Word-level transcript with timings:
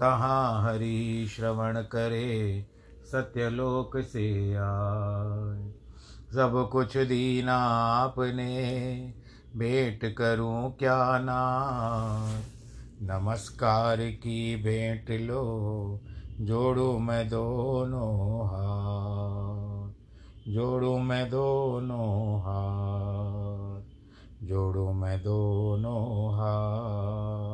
तहाँ 0.00 0.62
हरि 0.62 1.26
श्रवण 1.36 1.82
करे, 1.82 2.66
सत्यलोक 3.12 4.00
से 4.00 4.54
आए। 4.54 5.72
सब 6.34 6.68
कुछ 6.72 6.96
दीना 6.96 7.56
आपने, 7.94 8.54
भेंट 9.56 10.14
करूँ 10.14 10.76
क्या 10.76 11.18
ना? 11.18 12.40
नमस्कार 13.02 13.96
की 13.96 14.56
भेंट 14.56 15.10
लो, 15.10 16.00
जोड़ू 16.40 16.98
मैं 16.98 17.28
दोनों 17.28 18.46
हाथ। 18.46 19.92
जोड़ू 20.48 20.98
मैं 20.98 21.30
दोनों 21.30 22.38
हाथ, 22.40 23.82
जोड़ू 24.46 24.92
मैं 24.92 25.18
दोनों 25.20 26.34
हाथ। 26.34 27.53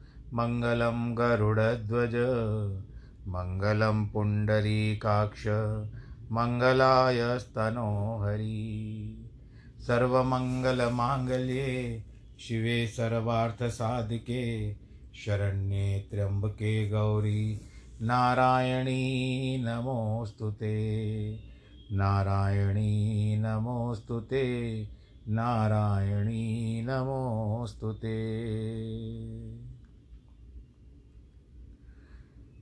मङ्गलं 0.33 1.17
गरुडध्वज, 1.17 2.11
मङ्गलं 3.27 4.05
पुण्डरीकाक्ष 4.05 5.47
मङ्गलायस्तनो 6.31 8.19
हरि 8.21 9.25
सर्वमङ्गलमाङ्गल्ये, 9.87 12.03
शिवे 12.39 12.87
सर्वार्थसाधिके, 12.87 14.75
शरण्ये 15.25 16.07
त्र्यम्बके 16.11 16.89
गौरी, 16.89 17.61
नारायणी 18.01 19.63
नमोऽस्तु 19.65 20.51
ते। 20.51 20.99
नारायणी 21.91 23.37
नमोऽस्तु 23.37 24.19
ते, 24.19 24.87
नारायणी 25.27 26.83
नमोऽस्तु 26.85 27.93
ते। 27.93 28.41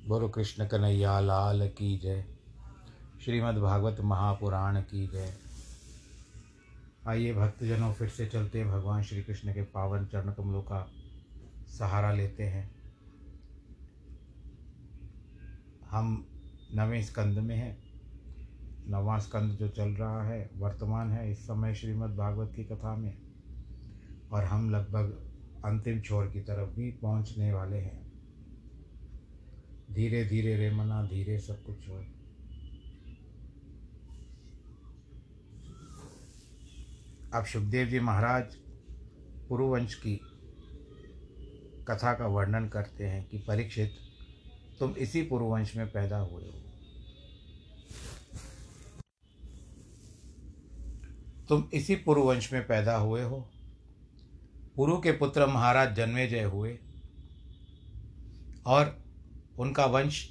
बोलो 0.08 0.30
कृष्ण 0.30 0.68
कन्हैया, 0.68 1.20
लाल 1.20 1.70
की 1.70 1.98
जय। 1.98 2.26
श्रीमद् 3.26 3.58
भागवत 3.58 3.98
महापुराण 4.00 4.82
की 4.82 5.08
जय। 5.08 5.38
आइए 7.08 7.34
भक्तजनों, 7.34 7.94
फिर 7.94 8.10
से 8.10 8.28
चलते 8.28 8.60
हैं 8.60 8.68
भगवान 8.68 9.04
श्री 9.04 9.24
कृष्ण 9.24 9.54
के 9.54 9.62
पावन 9.62 10.06
चरण 10.06 10.34
कमलों 10.34 10.62
का 10.62 10.92
सहारा 11.68 12.12
लेते 12.12 12.44
हैं। 12.44 12.76
हम 15.90 16.28
नवें 16.76 17.04
स्कंद 17.04 17.40
में 17.40 17.56
हैं। 17.56 17.87
नवा 18.90 19.18
स्कंद 19.18 19.52
जो 19.52 19.68
चल 19.68 19.90
रहा 19.90 20.24
है, 20.24 20.50
वर्तमान 20.58 21.12
है 21.12 21.32
इस 21.32 21.44
समय 21.44 21.76
श्रीमद् 21.76 22.16
भागवत 22.16 22.54
की 22.56 22.64
कथा 22.64 22.96
में। 22.96 23.18
और 24.32 24.44
हम 24.44 24.70
लगभग 24.70 25.28
अंतिम 25.66 26.02
छोर 26.02 26.28
की 26.28 26.42
तरफ़ 26.42 26.70
भी 26.70 26.92
पहुँचने 26.92 27.54
वाले 27.54 27.78
हैं। 27.78 28.12
धीरे 29.92 30.26
धीरे 30.26 30.58
रे 30.58 30.76
मना, 30.76 31.04
धीरे 31.04 31.40
सब 31.40 31.64
कुछ 31.64 31.90
हो। 31.90 32.06
अब 37.34 37.46
सुखदेव 37.46 37.88
जी 37.88 38.00
महाराज 38.00 38.56
पुरुवंश 39.50 39.96
की 39.96 40.16
कथा 41.88 42.14
का 42.14 42.28
वर्णन 42.28 42.68
करते 42.68 43.06
हैं 43.06 43.30
कि 43.30 43.38
परीक्षित, 43.38 43.92
तुम 44.80 44.92
इसी 44.92 45.22
पुरुवंश 45.22 45.76
में 45.76 45.92
पैदा 45.92 46.18
हुए 46.18 46.44
हो। 46.44 46.67
तुम 51.50 51.70
इसी 51.74 51.96
पुरुवंश 51.96 52.54
में 52.54 52.68
पैदा 52.68 52.96
हुए 52.96 53.24
हो। 53.24 53.52
पुरु 54.76 55.02
के 55.02 55.12
पुत्र 55.12 55.46
महाराज 55.46 55.96
जन्मेजय 55.96 56.44
हुए। 56.44 56.80
और 58.66 59.04
उनका 59.60 59.86
वंश 59.86 60.30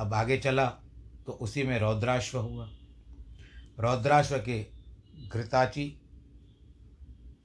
अब 0.00 0.14
आगे 0.14 0.38
चला 0.38 0.66
तो 1.26 1.32
उसी 1.32 1.62
में 1.62 1.78
रौद्राश्व 1.78 2.38
हुआ। 2.38 2.70
रौद्राश्व 3.80 4.38
के 4.38 4.66
घृताची 5.28 5.98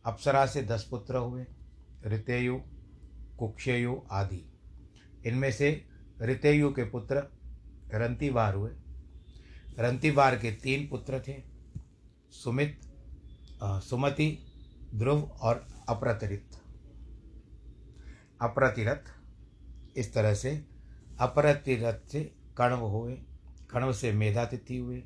अप्सरा 0.05 0.45
से 0.45 0.63
दस 0.63 0.87
पुत्र 0.89 1.15
हुए, 1.15 1.45
ऋतेयु, 2.07 2.61
कुक्षेयु 3.39 3.95
आदि। 4.11 4.51
इनमें 5.25 5.51
से 5.51 5.85
ऋतेयु 6.21 6.73
के 6.73 6.83
पुत्र 6.83 7.15
रंतिवार 7.93 8.53
हुए। 8.53 8.71
रंतिवार 9.79 10.37
के 10.39 10.51
तीन 10.51 10.87
पुत्र 10.87 11.19
थे, 11.19 11.43
सुमित 12.31 12.81
सुमति, 13.63 14.45
ध्रुव 14.95 15.23
और 15.41 15.67
अप्रतिरित 15.89 16.49
अप्रतिरथ, 18.41 19.13
इस 19.97 20.13
तरह 20.13 20.33
से 20.33 20.65
अपरतिरथ 21.19 22.09
से 22.09 22.35
कण्व 22.57 22.77
हुए, 22.77 23.13
कण्व 23.69 23.93
से 23.93 24.11
मेधातिथि 24.11 24.77
हुए, 24.77 25.03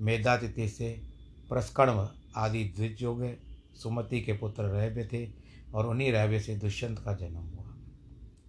मेधातिथि 0.00 0.68
से 0.68 1.02
प्रस्कण्व 1.48 2.10
आदि 2.36 2.64
द्विज 2.64 3.04
हो 3.04 3.16
गए, 3.16 3.36
सुमति 3.74 4.20
के 4.20 4.32
पुत्र 4.32 4.62
रहब्य 4.62 5.08
थे 5.12 5.32
और 5.74 5.86
उन्हीं 5.86 6.12
रहब्य 6.12 6.40
से 6.40 6.56
दुष्यंत 6.56 6.98
का 6.98 7.14
जन्म 7.14 7.36
हुआ। 7.36 7.76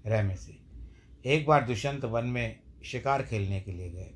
रहमे 0.06 0.36
से। 0.36 0.58
एक 1.26 1.46
बार 1.48 1.68
दुष्यंत 1.68 2.06
वन 2.06 2.26
में 2.26 2.60
शिकार 2.84 3.24
खेलने 3.24 3.62
के 3.62 3.72
लिए 3.72 3.90
गए। 3.90 4.14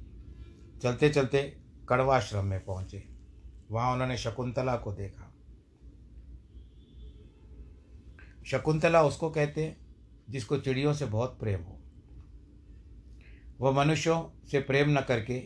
चलते 0.84 1.10
चलते 1.10 1.58
कड़वाश्रम 1.90 2.46
में 2.46 2.66
पहुँचे। 2.66 3.08
वहाँ 3.72 3.94
उन्होंने 3.94 4.18
शकुंतला 4.18 4.78
को 4.78 4.92
देखा। 4.94 5.27
शकुंतला 8.48 9.04
उसको 9.04 9.30
कहते 9.30 9.66
हैं, 9.66 9.78
जिसको 10.28 10.58
चिड़ियों 10.60 10.94
से 10.94 11.06
बहुत 11.08 11.38
प्रेम 11.40 11.62
हो। 11.64 11.82
वह 13.60 13.72
मनुष्यों 13.74 14.16
से 14.52 14.60
प्रेम 14.62 14.90
न 14.90 15.02
करके 15.02 15.40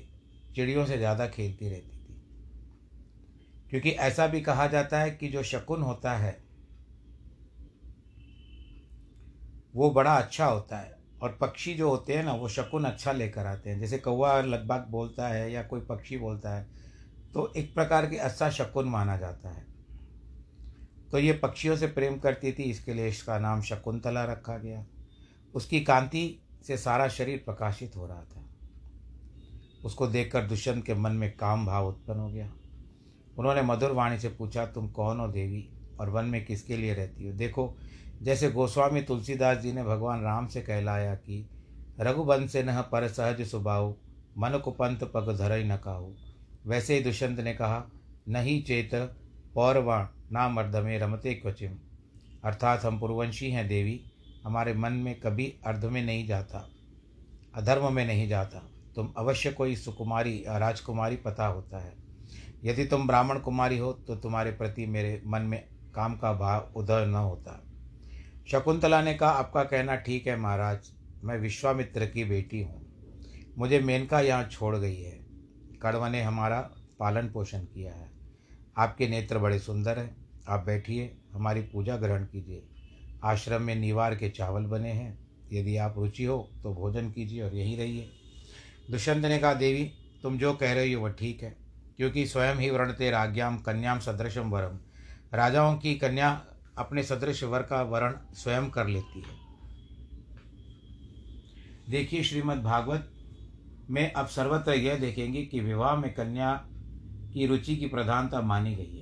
चिड़ियों 0.55 0.85
से 0.85 0.97
ज़्यादा 0.97 1.27
खेलती 1.27 1.69
रहती 1.69 1.97
थी। 1.97 2.17
क्योंकि 3.71 3.89
ऐसा 4.01 4.27
भी 4.27 4.41
कहा 4.41 4.67
जाता 4.67 4.99
है 4.99 5.11
कि 5.11 5.29
जो 5.29 5.43
शकुन 5.43 5.81
होता 5.81 6.15
है, 6.17 6.39
वो 9.73 9.89
बड़ा 9.91 10.13
अच्छा 10.15 10.45
होता 10.45 10.77
है। 10.77 10.99
और 11.21 11.37
पक्षी 11.41 11.73
जो 11.73 11.89
होते 11.89 12.13
हैं 12.17 12.23
ना, 12.23 12.33
वो 12.33 12.47
शकुन 12.49 12.85
अच्छा 12.85 13.11
लेकर 13.11 13.45
आते 13.45 13.69
हैं। 13.69 13.79
जैसे 13.79 13.97
कौवा 13.99 14.39
लगभग 14.41 14.87
बोलता 14.89 15.27
है 15.27 15.51
या 15.51 15.63
कोई 15.63 15.81
पक्षी 15.81 16.17
बोलता 16.17 16.55
है 16.55 16.69
तो 17.35 17.53
एक 17.57 17.73
प्रकार 17.75 18.07
के 18.07 18.17
अच्छा 18.21 18.49
शकुन 18.51 18.89
माना 18.89 19.17
जाता 19.17 19.49
है। 19.51 19.70
तो 21.11 21.19
ये 21.19 21.33
पक्षियों 21.33 21.75
से 21.75 21.87
प्रेम 21.87 22.17
करती 22.17 22.51
थी, 22.51 22.63
इसके 22.63 22.93
लिए 22.93 23.07
इसका 23.07 23.39
नाम 23.39 23.61
शकुंतला 23.61 24.23
रखा 24.23 24.57
गया। 24.57 24.85
उसकी 25.53 25.81
कांति 25.81 26.39
से 26.67 26.77
सारा 26.77 27.07
शरीर 27.07 27.37
प्रकाशित 27.37 27.95
हो 27.95 28.07
रहा 28.07 28.21
था। 28.21 28.45
उसको 29.85 30.07
देखकर 30.07 30.43
दुष्यंत 30.43 30.85
के 30.85 30.93
मन 30.93 31.11
में 31.11 31.37
काम 31.37 31.65
भाव 31.65 31.87
उत्पन्न 31.87 32.19
हो 32.19 32.29
गया। 32.29 32.53
उन्होंने 33.37 33.61
मधुर 33.61 33.91
वाणी 33.91 34.19
से 34.19 34.29
पूछा, 34.29 34.65
तुम 34.65 34.87
कौन 34.87 35.19
हो 35.19 35.27
देवी? 35.27 35.69
और 35.99 36.09
वन 36.09 36.25
में 36.25 36.45
किसके 36.45 36.77
लिए 36.77 36.93
रहती 36.93 37.27
हो? 37.27 37.33
देखो, 37.33 37.77
जैसे 38.21 38.51
गोस्वामी 38.51 39.01
तुलसीदास 39.01 39.57
जी 39.57 39.73
ने 39.73 39.83
भगवान 39.83 40.21
राम 40.21 40.47
से 40.47 40.61
कहलाया 40.61 41.15
कि 41.15 41.49
रघुबंध 41.99 42.49
से 42.49 42.63
न 42.63 42.81
पर 42.81 43.07
सहज 43.07 43.41
सुबाऊ 43.41 43.93
मन 44.37 44.61
कुपंत 44.65 45.03
पग 45.03 45.37
धरई 45.37 45.63
न 45.63 45.77
काहू। 45.77 46.13
वैसे 46.65 46.95
ही 46.95 47.03
दुष्यंत 47.03 47.39
ने 47.39 47.53
कहा, 47.53 47.83
नहीं 48.29 48.63
चेत 48.63 48.89
पौरवाण 49.55 50.05
ना 50.31 50.47
मर्दमे 50.49 50.97
रमते 50.97 51.33
क्वचिम 51.33 51.77
अर्थात 52.43 52.83
हम 52.85 52.99
पूर्वंशी 52.99 53.49
हैं 53.51 53.67
देवी, 53.67 53.99
हमारे 54.43 54.73
मन 54.73 54.93
में 54.93 55.19
कभी 55.19 55.53
अर्ध 55.65 55.85
में 55.85 56.01
नहीं 56.03 56.27
जाता, 56.27 56.67
अधर्म 57.55 57.93
में 57.93 58.05
नहीं 58.07 58.27
जाता। 58.29 58.59
तुम 58.95 59.11
अवश्य 59.17 59.51
कोई 59.51 59.75
सुकुमारी 59.75 60.37
राजकुमारी 60.49 61.15
पता 61.15 61.45
होता 61.45 61.79
है। 61.79 61.93
यदि 62.63 62.85
तुम 62.85 63.07
ब्राह्मण 63.07 63.39
कुमारी 63.39 63.77
हो 63.77 63.91
तो 64.07 64.15
तुम्हारे 64.15 64.51
प्रति 64.51 64.85
मेरे 64.85 65.21
मन 65.25 65.41
में 65.41 65.63
काम 65.95 66.15
का 66.17 66.33
भाव 66.33 66.71
उधर 66.75 67.05
न 67.05 67.15
होता। 67.15 67.61
शकुंतला 68.51 69.01
ने 69.01 69.13
कहा, 69.13 69.29
आपका 69.29 69.63
कहना 69.63 69.95
ठीक 69.95 70.27
है 70.27 70.35
महाराज, 70.37 70.91
मैं 71.23 71.37
विश्वामित्र 71.37 72.05
की 72.05 72.23
बेटी 72.23 72.61
हूँ। 72.63 72.81
मुझे 73.57 73.79
मेनका 73.79 74.19
यहाँ 74.19 74.47
छोड़ 74.47 74.75
गई 74.75 74.95
है। 74.95 75.19
कड़वा 75.81 76.09
ने 76.09 76.21
हमारा 76.21 76.59
पालन 76.99 77.29
पोषण 77.29 77.63
किया 77.65 77.93
है। 77.93 78.09
आपके 78.77 79.07
नेत्र 79.07 79.39
बड़े 79.39 79.59
सुंदर 79.59 79.99
हैं। 79.99 80.15
आप 80.49 80.63
बैठिए, 80.65 81.15
हमारी 81.33 81.61
पूजा 81.61 81.95
ग्रहण 81.97 82.23
कीजिए। 82.23 82.63
आश्रम 83.23 83.61
में 83.61 83.75
निवार 83.75 84.15
के 84.15 84.29
चावल 84.29 84.63
बने 84.63 84.91
हैं। 84.91 85.17
यदि 85.53 85.75
आप 85.77 85.95
रुचि 85.97 86.23
हो 86.23 86.37
तो 86.63 86.73
भोजन 86.73 87.11
कीजिए 87.11 87.41
और 87.41 87.55
यहीं 87.55 87.77
रहिए। 87.77 88.09
दुष्यंत 88.91 89.25
ने 89.25 89.37
कहा, 89.37 89.53
देवी, 89.53 89.83
तुम 90.23 90.37
जो 90.37 90.53
कह 90.53 90.73
रही 90.73 90.93
हो 90.93 91.03
वह 91.03 91.11
ठीक 91.11 91.43
है, 91.43 91.55
क्योंकि 91.97 92.25
स्वयं 92.27 92.55
ही 92.55 92.69
वर्णते 92.69 93.11
राज्ञाम 93.11 93.57
कन्याम 93.57 93.99
सदृशम 93.99 94.49
वरम। 94.49 94.79
राजाओं 95.33 95.75
की 95.77 95.93
कन्या 95.95 96.29
अपने 96.77 97.03
सदृश 97.03 97.43
वर 97.43 97.61
का 97.61 97.81
वर्ण 97.81 98.13
स्वयं 98.33 98.69
कर 98.69 98.87
लेती 98.87 99.19
है। 99.19 99.39
देखिए 101.89 102.23
श्रीमद् 102.23 102.63
भागवत 102.63 103.11
में 103.89 104.11
अब 104.13 104.27
सर्वत्र 104.27 104.73
यह 104.73 104.95
देखेंगे 104.95 105.45
कि 105.45 105.59
विवाह 105.59 105.95
में 105.95 106.13
कन्या 106.13 106.53
की 107.33 107.45
रुचि 107.45 107.75
की 107.75 107.87
प्रधानता 107.87 108.41
मानी 108.41 108.75
गई 108.75 108.97
है। 108.97 109.00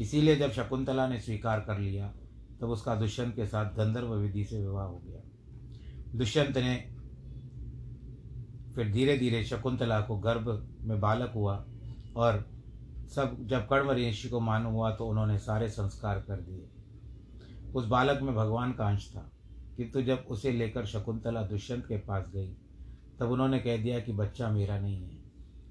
इसीलिए 0.00 0.36
जब 0.36 0.50
शकुंतला 0.52 1.06
ने 1.08 1.20
स्वीकार 1.20 1.60
कर 1.60 1.78
लिया, 1.78 2.12
तब 2.60 2.70
उसका 2.70 2.94
दुष्यंत 2.94 3.34
के 3.36 3.46
साथ 3.46 3.74
गंधर्व 3.74 4.14
विधि 4.14 4.44
से 4.44 4.58
विवाह 4.58 4.84
हो 4.84 4.98
गया। 4.98 5.20
दुष्यंत 6.18 6.58
ने 6.58 6.76
फिर 8.74 8.90
धीरे 8.92 9.16
धीरे 9.18 9.44
शकुंतला 9.44 10.00
को 10.00 10.16
गर्भ 10.16 10.48
में 10.80 11.00
बालक 11.00 11.32
हुआ 11.34 11.64
और 12.16 12.44
सब, 13.08 13.36
जब 13.40 13.66
कण्व 13.68 13.92
ऋषि 13.92 14.28
को 14.28 14.40
मान 14.40 14.64
हुआ 14.64 14.90
तो 14.90 15.06
उन्होंने 15.06 15.38
सारे 15.38 15.68
संस्कार 15.68 16.20
कर 16.20 16.40
दिए। 16.40 16.68
उस 17.74 17.86
बालक 17.86 18.22
में 18.22 18.34
भगवान 18.34 18.72
का 18.72 18.88
अंश 18.88 19.10
था, 19.10 19.30
किंतु 19.76 20.02
जब 20.02 20.24
उसे 20.28 20.52
लेकर 20.52 20.86
शकुंतला 20.86 21.42
दुष्यंत 21.42 21.86
के 21.86 21.96
पास 21.98 22.24
गई, 22.34 22.48
तब 23.20 23.30
उन्होंने 23.30 23.58
कह 23.58 23.82
दिया 23.82 24.00
कि 24.00 24.12
बच्चा 24.12 24.50
मेरा 24.50 24.78
नहीं 24.80 25.02
है। 25.02 25.22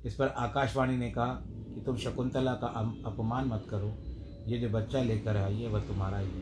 इस 0.05 0.15
पर 0.15 0.27
आकाशवाणी 0.27 0.97
ने 0.97 1.09
कहा 1.11 1.33
कि 1.45 1.81
तुम 1.85 1.97
शकुंतला 1.97 2.53
का 2.53 2.67
अपमान 3.05 3.47
मत 3.47 3.65
करो 3.69 3.95
ये 4.47 4.59
जो 4.59 4.69
बच्चा 4.69 5.03
लेकर 5.03 5.37
आई 5.37 5.61
है, 5.61 5.69
वह 5.69 5.79
तुम्हारा 5.79 6.17
ही 6.17 6.27
है। 6.27 6.41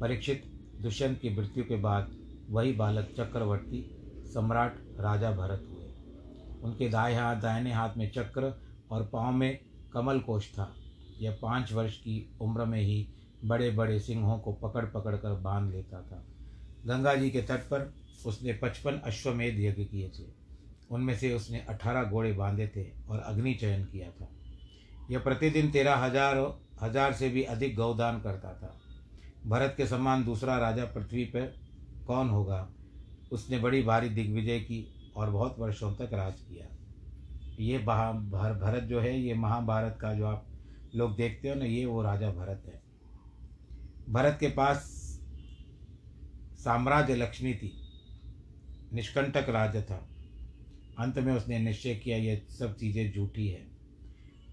परीक्षित, 0.00 0.44
दुष्यंत 0.80 1.20
की 1.20 1.30
मृत्यु 1.30 1.64
के 1.64 1.76
बाद 1.76 2.10
वही 2.50 2.72
बालक 2.72 3.14
चक्रवर्ती 3.16 3.90
सम्राट 4.34 4.76
राजा 5.00 5.30
भरत 5.30 5.66
हुए। 5.70 5.84
उनके 6.62 6.88
दाएँ 6.88 7.14
हाथ, 7.14 7.36
दाहिने 7.36 7.72
हाथ 7.72 7.96
में 7.96 8.10
चक्र 8.10 8.60
और 8.90 9.10
पाँव 9.12 9.32
में 9.32 9.58
कमल 9.92 10.20
कोश 10.20 10.50
था। 10.50 10.74
यह 11.20 11.38
पाँच 11.42 11.72
वर्ष 11.72 11.96
की 11.96 12.36
उम्र 12.40 12.64
में 12.64 12.80
ही 12.80 13.08
बड़े 13.44 13.70
बड़े 13.70 14.00
सिंहों 14.00 14.38
को 14.38 14.52
पकड़ 14.52 14.84
पकड़ 14.84 15.16
कर 15.16 15.32
बाँध 15.32 15.72
लेता 15.72 16.02
था। 16.02 16.24
गंगा 16.86 17.14
जी 17.14 17.30
के 17.30 17.42
तट 17.42 17.58
पर 17.58 17.94
उसने 18.26 18.52
पचपन 18.52 18.92
अश्वमेध 18.92 19.60
यज्ञ 19.60 19.84
किए 19.84 20.08
थे। 20.08 20.24
उनमें 20.90 21.16
से 21.16 21.34
उसने 21.34 21.60
अठारह 21.68 22.04
घोड़े 22.04 22.32
बांधे 22.32 22.66
थे 22.76 22.86
और 23.08 23.18
अग्नि 23.18 23.54
चयन 23.54 23.84
किया 23.84 24.10
था। 24.10 24.28
यह 25.10 25.18
प्रतिदिन 25.18 25.70
तेरह 25.70 25.94
हज़ार 25.94 26.36
हज़ार 26.84 27.12
से 27.12 27.28
भी 27.28 27.42
अधिक 27.42 27.76
गौदान 27.76 28.20
करता 28.20 28.54
था। 28.54 28.76
भरत 29.46 29.74
के 29.76 29.86
समान 29.86 30.24
दूसरा 30.24 30.58
राजा 30.58 30.84
पृथ्वी 30.84 31.24
पर 31.24 31.54
कौन 32.06 32.28
होगा? 32.28 32.68
उसने 33.32 33.58
बड़ी 33.58 33.82
भारी 33.82 34.08
दिग्विजय 34.08 34.60
की 34.60 35.12
और 35.16 35.30
बहुत 35.30 35.56
वर्षों 35.58 35.92
तक 35.92 36.10
राज 36.12 36.40
किया। 36.40 36.66
ये 37.60 37.78
भर 37.78 38.52
भरत 38.52 38.82
जो 38.82 39.00
है, 39.00 39.20
ये 39.20 39.34
महाभारत 39.34 39.98
का 40.00 40.14
जो 40.14 40.26
आप 40.26 40.46
लोग 40.94 41.16
देखते 41.16 41.48
हो 41.48 41.54
ना, 41.54 41.64
ये 41.64 41.84
वो 41.84 42.02
राजा 42.02 42.30
भरत 42.30 42.62
है। 42.66 42.82
भरत 44.08 44.36
के 44.40 44.48
पास 44.48 44.90
साम्राज्य 46.58 47.14
लक्ष्मी 47.14 47.54
थी। 47.54 47.72
निष्कंटक 48.92 49.48
राज्य 49.48 49.82
था। 49.82 50.08
अंत 50.98 51.18
में 51.18 51.32
उसने 51.32 51.58
निश्चय 51.58 51.94
किया, 51.94 52.16
ये 52.16 52.46
सब 52.58 52.76
चीज़ें 52.76 53.12
झूठी 53.12 53.48
है। 53.48 53.73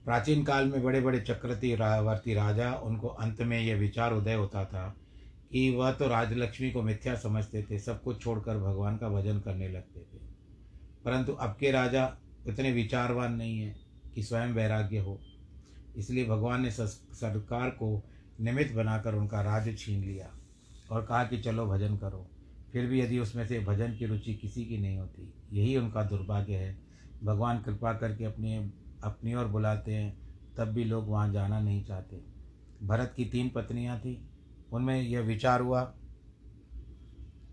प्राचीन 0.05 0.43
काल 0.43 0.67
में 0.67 0.83
बड़े 0.83 1.01
बड़े 1.01 1.19
चक्रती 1.21 1.73
वर्ती 1.75 2.33
राजा, 2.33 2.73
उनको 2.73 3.07
अंत 3.07 3.41
में 3.41 3.59
यह 3.61 3.75
विचार 3.75 4.13
उदय 4.13 4.33
होता 4.33 4.63
था 4.65 4.87
कि 5.51 5.69
वह 5.69 5.91
तो 5.91 6.07
राजलक्ष्मी 6.07 6.71
को 6.71 6.81
मिथ्या 6.81 7.15
समझते 7.15 7.61
थे, 7.63 7.79
सब 7.79 8.01
कुछ 8.03 8.21
छोड़कर 8.21 8.57
भगवान 8.57 8.97
का 8.97 9.09
भजन 9.09 9.39
करने 9.39 9.67
लगते 9.67 9.99
थे। 9.99 10.19
परंतु 11.05 11.33
अब 11.33 11.55
के 11.59 11.71
राजा 11.71 12.11
इतने 12.47 12.71
विचारवान 12.71 13.33
नहीं 13.33 13.59
है 13.59 13.75
कि 14.15 14.23
स्वयं 14.23 14.47
वैराग्य 14.47 14.97
हो। 14.97 15.19
इसलिए 15.97 16.25
भगवान 16.25 16.61
ने 16.61 16.71
सरकार 16.71 17.69
को 17.69 18.01
निमित्त 18.41 18.73
बनाकर 18.73 19.15
उनका 19.15 19.41
राज्य 19.41 19.73
छीन 19.73 20.03
लिया 20.03 20.29
और 20.91 21.05
कहा 21.05 21.23
कि 21.23 21.37
चलो 21.37 21.65
भजन 21.65 21.97
करो। 21.97 22.27
फिर 22.73 22.85
भी 22.85 23.01
यदि 23.01 23.19
उसमें 23.19 23.47
से 23.47 23.59
भजन 23.59 23.95
की 23.95 24.05
रुचि 24.05 24.33
किसी 24.33 24.65
की 24.65 24.77
नहीं 24.77 24.97
होती, 24.97 25.33
यही 25.51 25.77
उनका 25.77 26.03
दुर्भाग्य 26.03 26.55
है। 26.55 26.77
भगवान 27.23 27.59
कृपा 27.59 27.93
करके 27.93 28.25
अपनी 28.25 28.57
अपनी 29.03 29.33
ओर 29.33 29.45
बुलाते 29.45 29.93
हैं, 29.93 30.17
तब 30.57 30.65
भी 30.65 30.83
लोग 30.83 31.09
वहाँ 31.09 31.33
जाना 31.33 31.59
नहीं 31.59 31.85
चाहते। 31.85 32.21
भरत 32.83 33.13
की 33.17 33.25
तीन 33.25 33.49
पत्नियाँ 33.49 33.99
थीं। 33.99 34.17
उनमें 34.71 35.01
यह 35.01 35.19
विचार 35.19 35.61
हुआ 35.61 35.83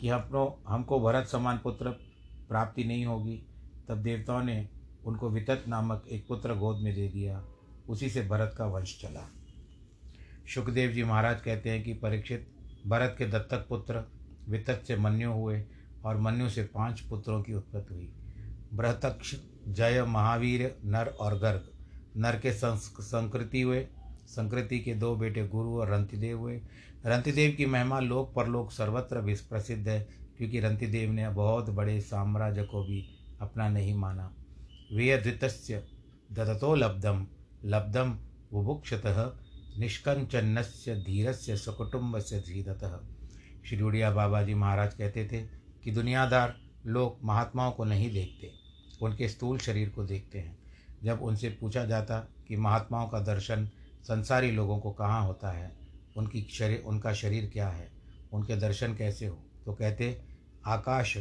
कि 0.00 0.09
अपनों, 0.09 0.73
हमको 0.73 1.00
भरत 1.00 1.26
समान 1.26 1.59
पुत्र 1.59 1.90
प्राप्ति 2.49 2.85
नहीं 2.85 3.07
होगी, 3.07 3.43
तब 3.88 3.99
देवताओं 3.99 4.43
ने 4.43 4.69
उनको 5.05 5.31
वितत 5.31 5.64
नामक 5.69 6.05
एक 6.11 6.28
पुत्र 6.28 6.55
गोद 6.55 6.76
में 6.76 6.95
दे 6.95 7.09
दिया। 7.09 7.45
उसी 7.88 8.11
से 8.11 8.28
भरत 8.28 8.55
का 8.59 8.67
वंश 8.67 8.99
चला। 9.02 9.31
सुखदेव 10.55 10.90
जी 10.90 11.05
महाराज 11.05 11.40
कहते 11.40 11.71
हैं 11.71 11.85
कि 11.85 11.95
परीक्षित 11.95 12.52
भरत 12.87 13.14
के 13.19 13.26
दत्तक 13.26 13.67
पुत्र 13.69 14.12
वितत 14.49 14.85
से 14.87 14.97
मन्यु 14.97 15.33
हुए 15.33 15.64
और 16.05 16.21
मन्यु 16.21 16.49
से 16.49 16.62
पाँच 16.62 17.00
पुत्रों 17.00 17.43
की 17.43 17.55
उत्पत्ति 17.55 17.95
हुई। 17.95 18.12
बृहतक्ष 18.75 19.34
जय 19.68 20.02
महावीर, 20.02 20.76
नर 20.84 21.06
और 21.06 21.38
गर्ग। 21.38 21.70
नर 22.16 22.37
के 22.37 22.52
संकृति 22.52 23.60
हुए। 23.62 23.87
संकृति 24.26 24.78
के 24.78 24.94
दो 24.94 25.14
बेटे 25.16 25.46
गुरु 25.48 25.78
और 25.80 25.90
रंतिदेव 25.90 26.38
हुए। 26.38 26.60
रंतिदेव 27.06 27.54
की 27.56 27.66
महिमा 27.66 28.00
लोक 28.00 28.32
परलोक 28.34 28.72
सर्वत्र 28.72 29.20
प्रसिद्ध 29.50 29.88
है, 29.88 30.00
क्योंकि 30.38 30.60
रंतिदेव 30.60 31.10
ने 31.10 31.28
बहुत 31.28 31.70
बड़े 31.70 32.00
साम्राज्य 32.00 32.64
को 32.64 32.82
भी 32.84 33.04
अपना 33.40 33.68
नहीं 33.68 33.94
माना। 33.94 34.32
वेयद्वितस्य 34.92 35.82
ददतो 36.32 36.75
लब्धम। 36.75 37.26
लब्धम 37.64 38.18
बुभुक्षतः 38.52 39.30
निष्कंचन्नस्य 39.78 40.94
धीरस्य 40.96 41.56
सकुटुम्ब 41.56 42.18
से 42.18 42.40
धीरतः। 42.40 42.98
श्री 43.66 43.80
उड़िया 43.82 44.10
बाबा 44.10 44.42
जी 44.42 44.54
महाराज 44.54 44.94
कहते 44.94 45.25
थे 45.25 45.42
कि 45.84 45.90
दुनियादार 45.90 46.56
लोग 46.87 47.18
महात्माओं 47.25 47.72
को 47.72 47.84
नहीं 47.84 48.12
देखते। 48.12 48.50
उनके 49.02 49.28
स्थूल 49.28 49.59
शरीर 49.59 49.88
को 49.88 50.05
देखते 50.05 50.38
हैं। 50.38 50.59
जब 51.05 51.23
उनसे 51.23 51.49
पूछा 51.49 51.85
जाता 51.85 52.19
कि 52.49 52.57
महात्माओं 52.57 53.09
का 53.09 53.21
दर्शन 53.21 53.67
संसारी 54.02 54.50
लोगों 54.50 54.78
को 54.78 54.93
कहाँ 54.93 55.26
होता 55.26 55.50
है, 55.50 55.73
उनकी 56.17 56.43
शरीर 56.43 56.83
उनका 56.87 57.12
शरीर 57.12 57.50
क्या 57.52 57.69
है, 57.69 57.90
उनके 58.33 58.57
दर्शन 58.57 58.95
कैसे 58.95 59.26
हो 59.26 59.38
तो 59.67 59.73
कहते, 59.73 60.23
आकाश। 60.67 61.19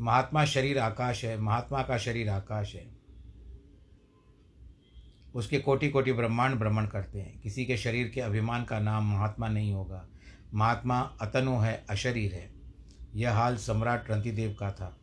महात्मा 0.00 0.44
शरीर 0.44 0.78
आकाश 0.78 1.24
है, 1.24 1.36
महात्मा 1.36 1.82
का 1.82 1.98
शरीर 1.98 2.28
आकाश 2.28 2.74
है। 2.74 2.96
उसके 5.34 5.58
कोटि 5.58 5.88
कोटि 5.88 6.12
ब्रह्मांड 6.12 6.54
भ्रमण 6.54 6.86
करते 6.86 7.20
हैं। 7.20 7.40
किसी 7.40 7.64
के 7.64 7.76
शरीर 7.76 8.08
के 8.08 8.20
अभिमान 8.20 8.64
का 8.64 8.78
नाम 8.78 9.12
महात्मा 9.12 9.48
नहीं 9.48 9.72
होगा। 9.72 10.06
महात्मा 10.54 11.00
अतनु 11.20 11.58
है, 11.58 11.84
अशरीर 11.90 12.32
है। 12.32 12.50
यह 13.14 13.32
हाल 13.32 13.56
सम्राट 13.56 14.10
रंतिदेव 14.10 14.56
का 14.60 14.70
था। 14.70 14.96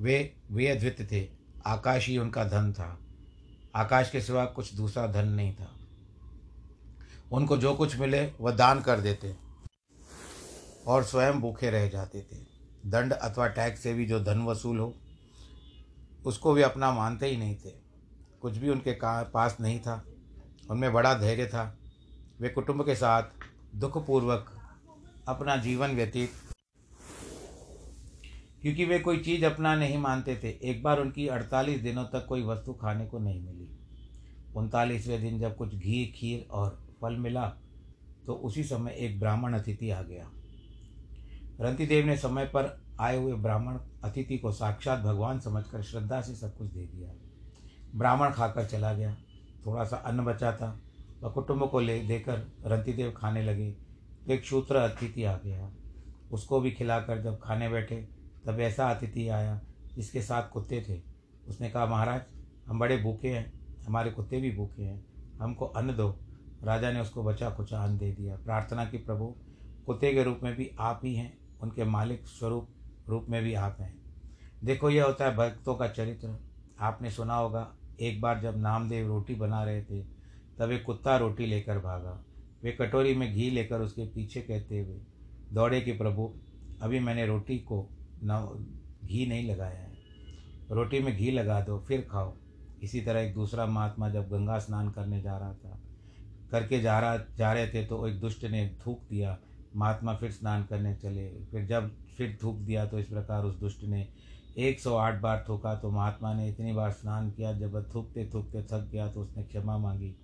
वे 0.00 0.36
वे 0.50 0.68
अद्वित 0.68 1.08
थे। 1.12 1.28
आकाश 1.66 2.06
ही 2.08 2.18
उनका 2.18 2.44
धन 2.44 2.72
था। 2.72 2.98
आकाश 3.76 4.10
के 4.10 4.20
सिवा 4.20 4.44
कुछ 4.44 4.74
दूसरा 4.74 5.06
धन 5.06 5.28
नहीं 5.28 5.54
था। 5.54 5.74
उनको 7.32 7.56
जो 7.56 7.74
कुछ 7.74 7.96
मिले, 7.96 8.32
वह 8.40 8.52
दान 8.52 8.80
कर 8.80 9.00
देते 9.00 9.36
और 10.86 11.04
स्वयं 11.04 11.40
भूखे 11.40 11.70
रह 11.70 11.88
जाते 11.88 12.20
थे। 12.20 12.36
दंड 12.86 13.12
अथवा 13.12 13.48
टैक्स 13.48 13.80
से 13.80 13.94
भी 13.94 14.06
जो 14.06 14.20
धन 14.20 14.42
वसूल 14.42 14.78
हो, 14.78 14.94
उसको 16.26 16.52
भी 16.52 16.62
अपना 16.62 16.92
मानते 16.92 17.26
ही 17.26 17.36
नहीं 17.36 17.56
थे। 17.56 17.70
कुछ 18.42 18.56
भी 18.56 18.68
उनके 18.68 18.98
पास 19.24 19.56
नहीं 19.60 19.80
था। 19.80 20.04
उनमें 20.70 20.92
बड़ा 20.92 21.14
धैर्य 21.14 21.46
था। 21.46 21.78
वे 22.40 22.48
कुटुंब 22.48 22.86
के 22.86 22.94
साथ 22.94 23.22
दुखपूर्वक 23.76 24.50
अपना 25.28 25.56
जीवन 25.56 25.88
व्यतीत 25.88 26.30
क्योंकि 28.62 28.84
वे 28.84 28.98
कोई 28.98 29.18
चीज़ 29.18 29.44
अपना 29.44 29.74
नहीं 29.74 29.98
मानते 29.98 30.36
थे। 30.36 30.48
एक 30.70 30.82
बार 30.82 31.00
उनकी 31.00 31.26
अड़तालीस 31.28 31.80
दिनों 31.80 32.04
तक 32.04 32.26
कोई 32.28 32.42
वस्तु 32.42 32.72
खाने 32.72 33.06
को 33.06 33.18
नहीं 33.18 33.40
मिली। 33.42 33.68
उनतालीसवें 34.56 35.20
दिन 35.20 35.38
जब 35.40 35.56
कुछ 35.56 35.74
घी, 35.74 36.06
खीर 36.06 36.46
और 36.50 36.88
फल 37.02 37.16
मिला 37.16 37.48
तो 38.26 38.34
उसी 38.34 38.62
समय 38.64 38.92
एक 38.92 39.20
ब्राह्मण 39.20 39.54
अतिथि 39.54 39.90
आ 39.90 40.02
गया। 40.02 40.30
रंतिदेव 41.60 42.06
ने 42.06 42.16
समय 42.16 42.44
पर 42.44 42.82
आए 43.00 43.16
हुए 43.16 43.32
ब्राह्मण 43.32 43.78
अतिथि 44.04 44.38
को 44.38 44.52
साक्षात 44.52 45.00
भगवान 45.00 45.40
समझकर 45.40 45.82
श्रद्धा 45.82 46.20
से 46.20 46.34
सब 46.34 46.56
कुछ 46.56 46.68
दे 46.68 46.86
दिया। 46.86 47.10
ब्राह्मण 47.94 48.30
खाकर 48.30 48.66
चला 48.66 48.92
गया। 48.94 49.16
थोड़ा 49.66 49.84
सा 49.84 49.96
अन्न 49.96 50.24
बचा 50.24 50.52
था। 50.52 50.80
वह 51.22 51.30
कुटुंब 51.30 51.70
को 51.70 51.80
ले 51.80 51.98
देकर 51.98 52.38
रंतिदेव 52.66 53.14
खाने 53.16 53.42
लगे। 53.42 53.70
तो 54.26 54.32
एक 54.32 54.44
शूत्र 54.44 54.76
अतिथि 54.76 55.24
आ 55.24 55.36
गया। 55.36 55.70
उसको 56.32 56.60
भी 56.60 56.70
खिलाकर 56.70 57.22
जब 57.22 57.38
खाने 57.42 57.68
बैठे 57.68 58.17
तब 58.48 58.60
ऐसा 58.60 58.90
अतिथि 58.90 59.28
आया, 59.28 59.60
जिसके 59.94 60.22
साथ 60.22 60.48
कुत्ते 60.48 60.86
थे। 60.88 61.02
उसने 61.48 61.70
कहा, 61.70 61.86
महाराज, 61.86 62.22
हम 62.66 62.78
बड़े 62.78 62.96
भूखे 62.96 63.28
हैं, 63.28 63.52
हमारे 63.86 64.10
कुत्ते 64.10 64.40
भी 64.40 64.50
भूखे 64.50 64.82
हैं, 64.82 65.06
हमको 65.40 65.66
अन्न 65.66 65.96
दो। 65.96 66.20
राजा 66.62 66.92
ने 66.92 67.00
उसको 67.00 67.22
बचा 67.22 67.50
कुचा 67.50 67.82
अन्न 67.82 67.98
दे 67.98 68.12
दिया। 68.12 68.36
प्रार्थना 68.36 68.84
की, 68.84 68.98
प्रभु, 68.98 69.36
कुत्ते 69.86 70.12
के 70.12 70.22
रूप 70.22 70.40
में 70.42 70.56
भी 70.56 70.70
आप 70.78 71.00
ही 71.04 71.14
हैं, 71.14 71.38
उनके 71.62 71.84
मालिक 71.84 72.26
स्वरूप, 72.26 72.68
रूप 73.08 73.26
में 73.28 73.42
भी 73.42 73.54
आप 73.54 73.76
हैं। 73.80 73.94
देखो, 74.64 74.90
यह 74.90 75.04
होता 75.04 75.24
है 75.24 75.36
भक्तों 75.36 75.74
का 75.74 75.88
चरित्र। 75.88 76.38
आपने 76.80 77.10
सुना 77.10 77.34
होगा, 77.34 77.74
एक 78.00 78.20
बार 78.20 78.40
जब 78.40 78.56
नामदेव 78.56 79.06
रोटी 79.06 79.34
बना 79.34 79.64
रहे 79.64 79.82
थे, 79.82 80.02
तब 80.58 80.70
एक 80.70 80.84
कुत्ता 80.84 81.16
रोटी 81.16 81.46
लेकर 81.46 81.78
भागा। 81.78 82.24
वे 82.62 82.72
कटोरी 82.72 83.14
में 83.14 83.34
घी 83.34 83.50
लेकर 83.50 83.80
उसके 83.80 84.06
पीछे 84.06 84.40
कहते 84.40 84.80
हुए, 84.80 85.00
दौड़े 85.52 85.80
कि 85.80 85.92
प्रभु, 85.92 86.34
अभी 86.82 87.00
मैंने 87.00 87.26
रोटी 87.26 87.58
को 87.58 87.90
न, 88.24 88.66
घी 89.04 89.26
नहीं 89.26 89.50
लगाया 89.50 89.78
है। 89.78 89.96
रोटी 90.70 91.00
में 91.00 91.16
घी 91.16 91.30
लगा 91.30 91.60
दो, 91.60 91.78
फिर 91.78 92.06
खाओ। 92.10 92.34
इसी 92.82 93.00
तरह 93.00 93.20
एक 93.20 93.34
दूसरा 93.34 93.66
महात्मा 93.66 94.08
जब 94.08 94.28
गंगा 94.28 94.58
स्नान 94.58 94.90
करने 94.90 95.20
जा 95.22 95.36
रहा 95.38 95.52
था, 95.54 95.80
करके 96.50 96.80
जा 96.80 96.98
रहा, 97.00 97.16
जा 97.36 97.52
रहे 97.52 97.68
थे 97.68 97.84
तो 97.84 98.06
एक 98.08 98.20
दुष्ट 98.20 98.44
ने 98.44 98.78
थूक 98.86 99.02
दिया। 99.10 99.38
महात्मा 99.76 100.14
फिर 100.14 100.30
स्नान 100.30 100.64
करने 100.64 100.94
चले। 100.94 101.28
फिर 101.50 101.66
जब, 101.66 101.90
फिर 102.16 102.38
थूक 102.42 102.56
दिया 102.56 102.86
तो 102.86 102.98
इस 102.98 103.06
प्रकार 103.06 103.44
उस 103.44 103.58
दुष्ट 103.60 103.84
ने 103.84 104.06
एक 104.58 104.80
सौ 104.80 104.96
आठ 104.96 105.20
बार 105.20 105.44
थूका 105.48 105.74
तो 105.74 105.90
महात्मा 105.90 106.32
ने 106.34 106.48
इतनी 106.48 106.72
बार 106.72 106.90
स्नान 106.90 107.30
किया, 107.30 107.52
जब 107.52 107.94
थूकते 107.94 108.30
थूकते 108.34 108.62
थक 108.62 108.88
गया 108.92 109.08
तो 109.08 109.20
उसने 109.20 109.42
क्षमा 109.42 109.78
मांगी। 109.78 110.14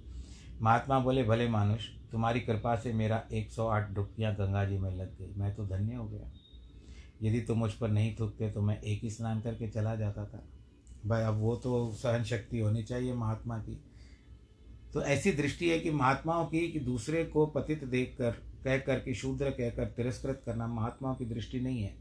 महात्मा 0.62 0.98
बोले, 0.98 1.22
भले 1.24 1.48
मानुष, 1.48 1.88
तुम्हारी 2.12 2.40
कृपा 2.40 2.76
से 2.76 2.92
मेरा 2.92 3.22
एक 3.32 3.50
सौ 3.50 3.66
आठ 3.68 3.90
डुबकियाँ 3.90 4.34
गंगा 4.34 4.64
जी 4.64 4.78
में 4.78 4.90
लग 4.90 5.18
गई। 5.18 5.34
मैं 5.36 5.54
तो 5.54 5.66
धन्य 5.66 5.94
हो 5.94 6.04
गया। 6.04 6.32
यदि 7.22 7.40
तुम 7.40 7.58
मुझ 7.58 7.72
पर 7.72 7.88
नहीं 7.88 8.16
थूकते 8.20 8.50
तो 8.50 8.62
मैं 8.62 8.80
एक 8.80 9.00
ही 9.02 9.10
स्नान 9.10 9.40
करके 9.40 9.68
चला 9.68 9.94
जाता 9.94 10.24
था। 10.24 10.48
भाई, 11.06 11.22
अब 11.22 11.34
वो 11.34 11.56
तो 11.56 11.92
सहन 11.92 12.24
शक्ति 12.24 12.58
होनी 12.58 12.82
चाहिए 12.82 13.14
महात्मा 13.14 13.58
की। 13.58 13.84
तो 14.94 15.02
ऐसी 15.02 15.32
दृष्टि 15.32 15.70
है 15.70 15.80
कि 15.80 15.90
महात्माओं 15.90 16.46
की, 16.46 16.68
कि 16.68 16.80
दूसरे 16.80 17.24
को 17.24 17.46
पतित 17.46 17.84
देख 17.84 18.14
कर 18.18 18.30
कह 18.64 18.78
कर 18.78 18.98
कि 18.98 19.14
शूद्र 19.14 19.50
कहकर 19.50 19.84
तिरस्कृत 19.84 20.42
करना 20.46 20.66
महात्माओं 20.66 21.14
की 21.14 21.24
दृष्टि 21.24 21.60
नहीं 21.60 21.82
है। 21.82 21.94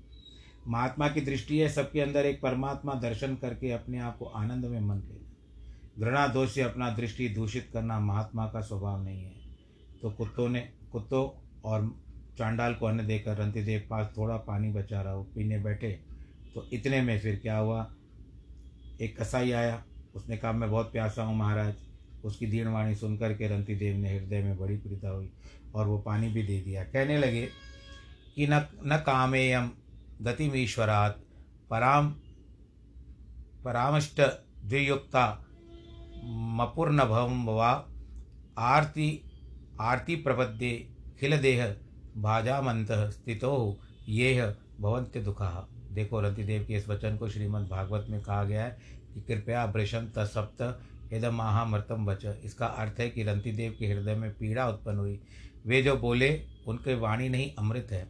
महात्मा 0.67 1.09
की 1.09 1.21
दृष्टि 1.21 1.59
है 1.59 1.69
सबके 1.69 2.01
अंदर 2.01 2.25
एक 2.25 2.41
परमात्मा 2.41 2.93
दर्शन 2.93 3.35
करके 3.35 3.71
अपने 3.71 3.99
आप 3.99 4.17
को 4.17 4.25
आनंद 4.25 4.65
में 4.65 4.79
मन 4.81 4.95
लेना। 4.95 5.19
घृणा 5.99 6.27
दोष 6.27 6.53
से 6.53 6.61
अपना 6.61 6.89
दृष्टि 6.89 7.29
दूषित 7.29 7.69
करना 7.73 7.99
महात्मा 7.99 8.47
का 8.47 8.61
स्वभाव 8.61 9.03
नहीं 9.03 9.23
है। 9.23 9.33
तो 10.01 10.11
कुत्तों 10.11 10.49
ने, 10.49 10.69
कुत्तों 10.91 11.29
और 11.65 12.02
चांडाल 12.37 12.73
को 12.73 12.85
अन्न 12.85 13.07
देकर 13.07 13.37
रंतिदेव 13.37 13.87
पास 13.89 14.13
थोड़ा 14.17 14.37
पानी 14.37 14.71
बचा 14.71 15.01
रहा 15.01 15.13
हो 15.13 15.23
पीने 15.23 15.59
बैठे। 15.59 15.91
तो 16.55 16.69
इतने 16.73 17.01
में 17.01 17.19
फिर 17.19 17.35
क्या 17.35 17.57
हुआ? 17.57 17.93
एक 19.01 19.19
कसाई 19.19 19.51
आया, 19.51 19.83
उसने 20.15 20.37
कहा, 20.37 20.51
मैं 20.51 20.71
बहुत 20.71 20.91
प्यासा 20.91 21.23
हूँ 21.23 21.35
महाराज। 21.37 21.73
उसकी 22.25 22.45
दीनवाणी 22.45 22.95
सुन 22.95 23.17
कर 23.17 23.33
के 23.33 23.47
रंती 23.47 23.75
देव 23.75 23.97
ने 23.97 24.19
हृदय 24.19 24.43
में 24.43 24.57
बड़ी 24.57 24.77
प्रीता 24.77 25.09
हुई 25.09 25.29
और 25.75 25.87
वो 25.87 25.97
पानी 25.97 26.29
भी 26.29 26.43
दे 26.43 26.61
दिया। 26.61 26.83
कहने 26.83 27.17
लगे 27.17 27.45
कि 28.35 28.47
न 28.47 28.53
न 28.85 29.03
कामेयम 29.05 29.71
गतिमीश्वरात् 30.21 31.17
पराम, 31.69 32.09
परामष्ट 33.63 34.21
द्वियुक्ता 34.65 35.45
मपुर्नभम 36.25 37.45
वा 37.45 37.89
आरती 38.57 39.23
आरती 39.81 40.15
प्रपद्ये 40.15 40.89
खिलदेह 41.19 41.75
भाजामंत 42.17 42.91
स्थितो 42.91 43.79
ये 44.09 44.53
भवंत्य 44.81 45.21
दुखा। 45.21 45.67
देखो, 45.91 46.21
रतिदेव 46.21 46.65
के 46.65 46.73
इस 46.73 46.87
वचन 46.89 47.17
को 47.17 47.29
श्रीमद् 47.29 47.69
भागवत 47.69 48.07
में 48.09 48.21
कहा 48.21 48.43
गया 48.43 48.63
है 48.63 48.77
कि 49.13 49.21
कृपया 49.21 49.65
वृषम 49.65 50.07
तसप्त 50.07 50.61
यदम 51.13 51.35
महामृतम 51.35 52.05
वच। 52.05 52.25
इसका 52.25 52.65
अर्थ 52.65 52.99
है 52.99 53.09
कि 53.09 53.23
रंतिदेव 53.23 53.75
के 53.79 53.87
हृदय 53.87 54.15
में 54.15 54.31
पीड़ा 54.31 54.67
उत्पन्न 54.69 54.97
हुई। 54.97 55.19
वे 55.65 55.81
जो 55.81 55.95
बोले, 55.97 56.45
उनके 56.67 56.95
वाणी 56.95 57.29
नहीं, 57.29 57.51
अमृत 57.59 57.87
है। 57.91 58.03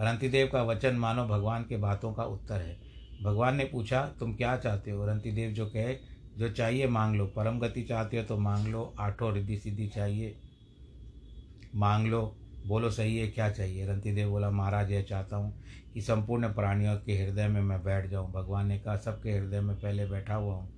रंतिदेव 0.00 0.48
का 0.52 0.62
वचन 0.62 0.96
मानो 0.96 1.24
भगवान 1.26 1.62
के 1.62 1.76
बातों 1.76 2.12
का 2.12 2.24
उत्तर 2.24 2.60
है। 2.60 2.76
भगवान 3.22 3.56
ने 3.56 3.64
पूछा, 3.64 4.06
तुम 4.20 4.34
क्या 4.34 4.56
चाहते 4.56 4.90
हो? 4.90 5.06
रंतिदेव 5.06 5.50
जो 5.50 5.66
कहे, 5.66 5.96
जो 6.38 6.48
चाहिए 6.48 6.86
मांग 6.86 7.16
लो। 7.16 7.26
परम 7.26 7.58
गति 7.58 7.82
चाहते 7.82 8.16
हो 8.16 8.22
तो 8.24 8.38
मांग 8.38 8.66
लो। 8.66 8.94
आठों 9.00 9.32
रिद्धि 9.34 9.56
सिद्धि 9.56 9.88
चाहिए, 9.88 10.36
मांग 11.74 12.06
लो। 12.06 12.36
बोलो, 12.66 12.90
सही 12.90 13.18
है, 13.18 13.28
क्या 13.28 13.50
चाहिए? 13.50 13.86
रंतिदेव 13.86 14.30
बोला, 14.30 14.50
महाराज, 14.50 14.92
यह 14.92 15.02
चाहता 15.02 15.36
हूँ 15.36 15.62
कि 15.94 16.00
संपूर्ण 16.00 16.48
प्राणियों 16.48 16.96
के 16.96 17.12
हृदय 17.12 17.48
में 17.48 17.60
मैं 17.60 17.84
बैठ 17.84 18.06
जाऊँ। 18.06 18.32
भगवान 18.32 18.66
ने 18.66 18.78
कहा, 18.78 18.96
सबके 18.96 19.32
हृदय 19.32 19.60
में 19.60 19.76
पहले 19.76 20.06
बैठा 20.06 20.34
हुआ 20.34 20.54
हूँ। 20.54 20.72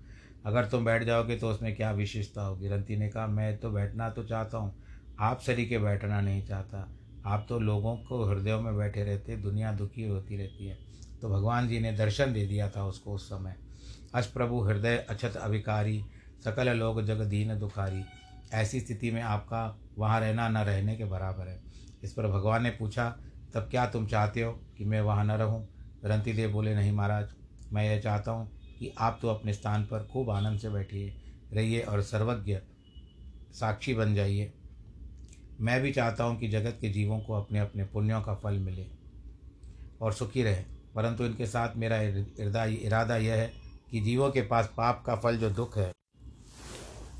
अगर 0.47 0.65
तुम 0.65 0.85
बैठ 0.85 1.03
जाओगे 1.03 1.37
तो 1.37 1.51
उसमें 1.51 1.77
क्या 1.77 1.93
विशेषता 1.93 2.43
होगी? 2.43 2.69
रंती 2.69 2.97
ने 2.97 3.09
कहा, 3.09 3.27
मैं 3.27 3.59
तो 3.59 3.71
बैठना 3.71 4.11
तो 4.11 4.25
चाहता 4.25 4.59
हूँ। 4.59 4.75
आप 5.21 5.41
सरी 5.41 5.67
के 5.67 5.79
बैठना 5.79 6.21
नहीं 6.21 6.47
चाहता। 6.47 6.89
आप 7.27 7.47
तो 7.49 7.59
लोगों 7.59 7.97
को 7.97 8.25
हृदयों 8.25 8.61
में 8.61 8.77
बैठे 8.77 9.05
रहते, 9.05 9.37
दुनिया 9.37 9.73
दुखी 9.73 10.05
होती 10.05 10.37
रहती 10.37 10.67
है। 10.67 10.79
तो 11.23 11.29
भगवान 11.29 11.69
जी 11.69 11.81
ने 11.81 11.93
दर्शन 11.93 12.33
दे 12.33 12.47
दिया 12.47 12.71
था 12.71 12.85
उसको 12.85 13.13
उस 13.13 13.27
समय। 13.27 13.55
अश 14.15 14.27
प्रभु, 14.27 14.61
हृदय 14.61 14.97
अछत 14.97 15.37
अभिकारी, 15.37 16.05
सकल 16.45 16.77
लोग 16.77 17.03
जग 17.03 17.21
दीन 17.21 17.59
दुखारी। 17.59 18.05
ऐसी 18.53 18.81
स्थिति 18.81 19.11
में 19.11 19.23
आपका 19.23 19.79
वहाँ 19.99 20.21
रहना, 20.21 20.49
न 20.49 20.57
रहने 20.57 20.97
के 20.97 21.05
बराबर 21.05 21.49
है। 21.49 21.74
इस 22.05 22.13
पर 22.13 22.27
भगवान 22.29 22.63
ने 22.63 22.71
पूछा, 22.71 23.09
तब 23.55 23.69
क्या 23.71 23.87
तुम 23.87 24.07
चाहते 24.07 24.43
हो 24.43 24.53
कि 24.79 24.85
मैं 24.85 25.01
वहाँ 25.01 25.25
न 25.25 25.31
रहूँ? 25.33 25.67
रंती 26.05 26.33
देव 26.33 26.53
बोले, 26.53 26.75
नहीं 26.75 26.93
महाराज, 26.93 27.29
मैं 27.73 27.85
यह 27.85 28.01
चाहता 28.01 28.31
हूँ 28.31 28.49
कि 28.79 28.93
आप 28.99 29.19
तो 29.23 29.29
अपने 29.29 29.53
स्थान 29.53 29.85
पर 29.85 30.07
खूब 30.13 30.31
आनंद 30.31 30.59
से 30.59 30.71
बैठिए, 30.71 31.15
रहिए 31.53 31.81
और 31.81 32.03
सर्वज्ञ 32.03 32.59
साक्षी 33.55 33.95
बन 33.95 34.15
जाइए। 34.15 34.53
मैं 35.61 35.81
भी 35.83 35.93
चाहता 35.93 36.25
हूँ 36.25 36.39
कि 36.39 36.49
जगत 36.49 36.79
के 36.81 36.89
जीवों 36.89 37.19
को 37.21 37.35
अपने 37.35 37.59
अपने 37.59 37.85
पुण्यों 37.85 38.21
का 38.23 38.35
फल 38.35 38.59
मिले 38.59 38.87
और 40.01 40.13
सुखी 40.13 40.43
रहे। 40.43 40.63
परंतु 40.95 41.25
इनके 41.25 41.47
साथ 41.47 41.77
मेरा 41.77 42.01
इरादा 42.01 43.17
यह 43.17 43.35
है 43.35 43.53
कि 43.91 44.01
जीवों 44.01 44.31
के 44.31 44.43
पास 44.43 44.73
पाप 44.77 45.03
का 45.07 45.17
फल 45.17 45.37
जो 45.37 45.51
दुख 45.51 45.79
है, 45.79 45.93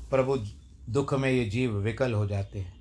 प्रभु 0.09 0.37
दुख 0.89 1.13
में 1.13 1.29
ये 1.29 1.45
जीव 1.45 1.77
विकल 1.79 2.13
हो 2.13 2.25
जाते 2.27 2.59
हैं। 2.59 2.74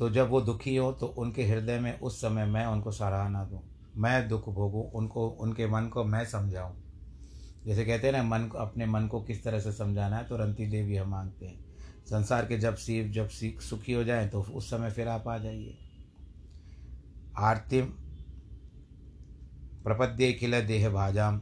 तो 0.00 0.08
जब 0.10 0.28
वो 0.30 0.40
दुखी 0.40 0.76
हो 0.76 0.92
तो 0.92 1.06
उनके 1.06 1.44
हृदय 1.44 1.78
में 1.78 1.98
उस 1.98 2.20
समय 2.20 2.44
मैं 2.44 2.64
उनको 2.66 2.90
सराहना 2.90 3.44
दूँ। 3.44 3.60
मैं 3.96 4.28
दुख 4.28 4.48
भोगूँ, 4.48 4.90
उनको, 4.90 5.28
उनके 5.28 5.66
मन 5.66 5.86
को 5.86 6.04
मैं 6.04 6.24
समझाऊँ। 6.24 6.76
जैसे 7.66 7.84
कहते 7.84 8.06
हैं 8.06 8.12
ना, 8.12 8.22
मन 8.22 8.46
को, 8.46 8.58
अपने 8.58 8.86
मन 8.86 9.06
को 9.06 9.20
किस 9.20 9.42
तरह 9.44 9.60
से 9.60 9.72
समझाना 9.72 10.16
है 10.16 10.24
तो 10.24 10.36
रंती 10.36 10.66
देवी 10.66 10.96
हम 10.96 11.08
मांगते 11.08 11.46
हैं। 11.46 11.58
संसार 12.06 12.46
के 12.46 12.58
जब 12.58 12.74
सीव 12.74 13.10
जब 13.12 13.28
सीख, 13.28 13.60
सुखी 13.60 13.92
हो 13.92 14.04
जाए 14.04 14.28
तो 14.28 14.42
उस 14.42 14.70
समय 14.70 14.90
फिर 14.90 15.08
आप 15.08 15.28
आ 15.28 15.36
जाइए। 15.38 15.76
आरतिम 17.38 17.86
प्रपद्ये 19.84 20.32
खिल 20.32 20.60
देह 20.60 20.88
भाजाम, 20.90 21.40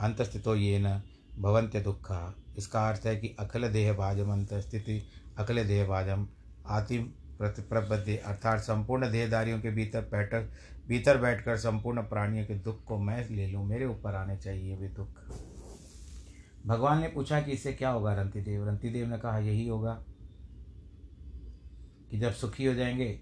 अंतस्थितो 0.00 0.54
ये 0.54 0.78
न 0.78 1.00
भवंत्य 1.38 1.80
दुखा। 1.80 2.34
इसका 2.58 2.88
अर्थ 2.88 3.06
है 3.06 3.16
कि 3.16 3.34
अखिल 3.40 3.68
देह 3.68 3.92
भाजम 3.92 4.32
अंत 4.32 4.54
स्थिति 4.54 5.00
अखिल 5.38 5.66
देह 5.68 5.86
भाजम, 5.86 6.26
आतिम 6.66 7.08
प्रतिप्रबद्धे, 7.40 8.16
अर्थात 8.16 8.60
संपूर्ण 8.60 9.10
देहदारियों 9.12 9.60
के 9.60 9.70
भीतर 9.70 10.00
बैठक 10.00 10.50
भीतर 10.88 11.18
बैठकर 11.18 11.56
संपूर्ण 11.56 12.02
प्राणियों 12.02 12.46
के 12.46 12.54
दुख 12.54 12.84
को 12.84 12.98
मैं 12.98 13.28
ले 13.30 13.46
लूँ, 13.46 13.66
मेरे 13.66 13.86
ऊपर 13.86 14.14
आने 14.14 14.36
चाहिए 14.36 14.76
वे 14.76 14.88
दुख। 14.88 15.08
भगवान 16.66 17.00
ने 17.00 17.08
पूछा 17.08 17.40
कि 17.42 17.50
इससे 17.50 17.72
क्या 17.72 17.90
होगा? 17.90 18.14
रंतिदेव 18.14 18.68
रंतिदेव 18.68 19.08
ने 19.08 19.18
कहा, 19.18 19.38
यही 19.38 19.68
होगा 19.68 19.94
कि 22.10 22.18
जब 22.18 22.32
सुखी 22.32 22.64
हो 22.64 22.74
जाएँगे, 22.74 23.20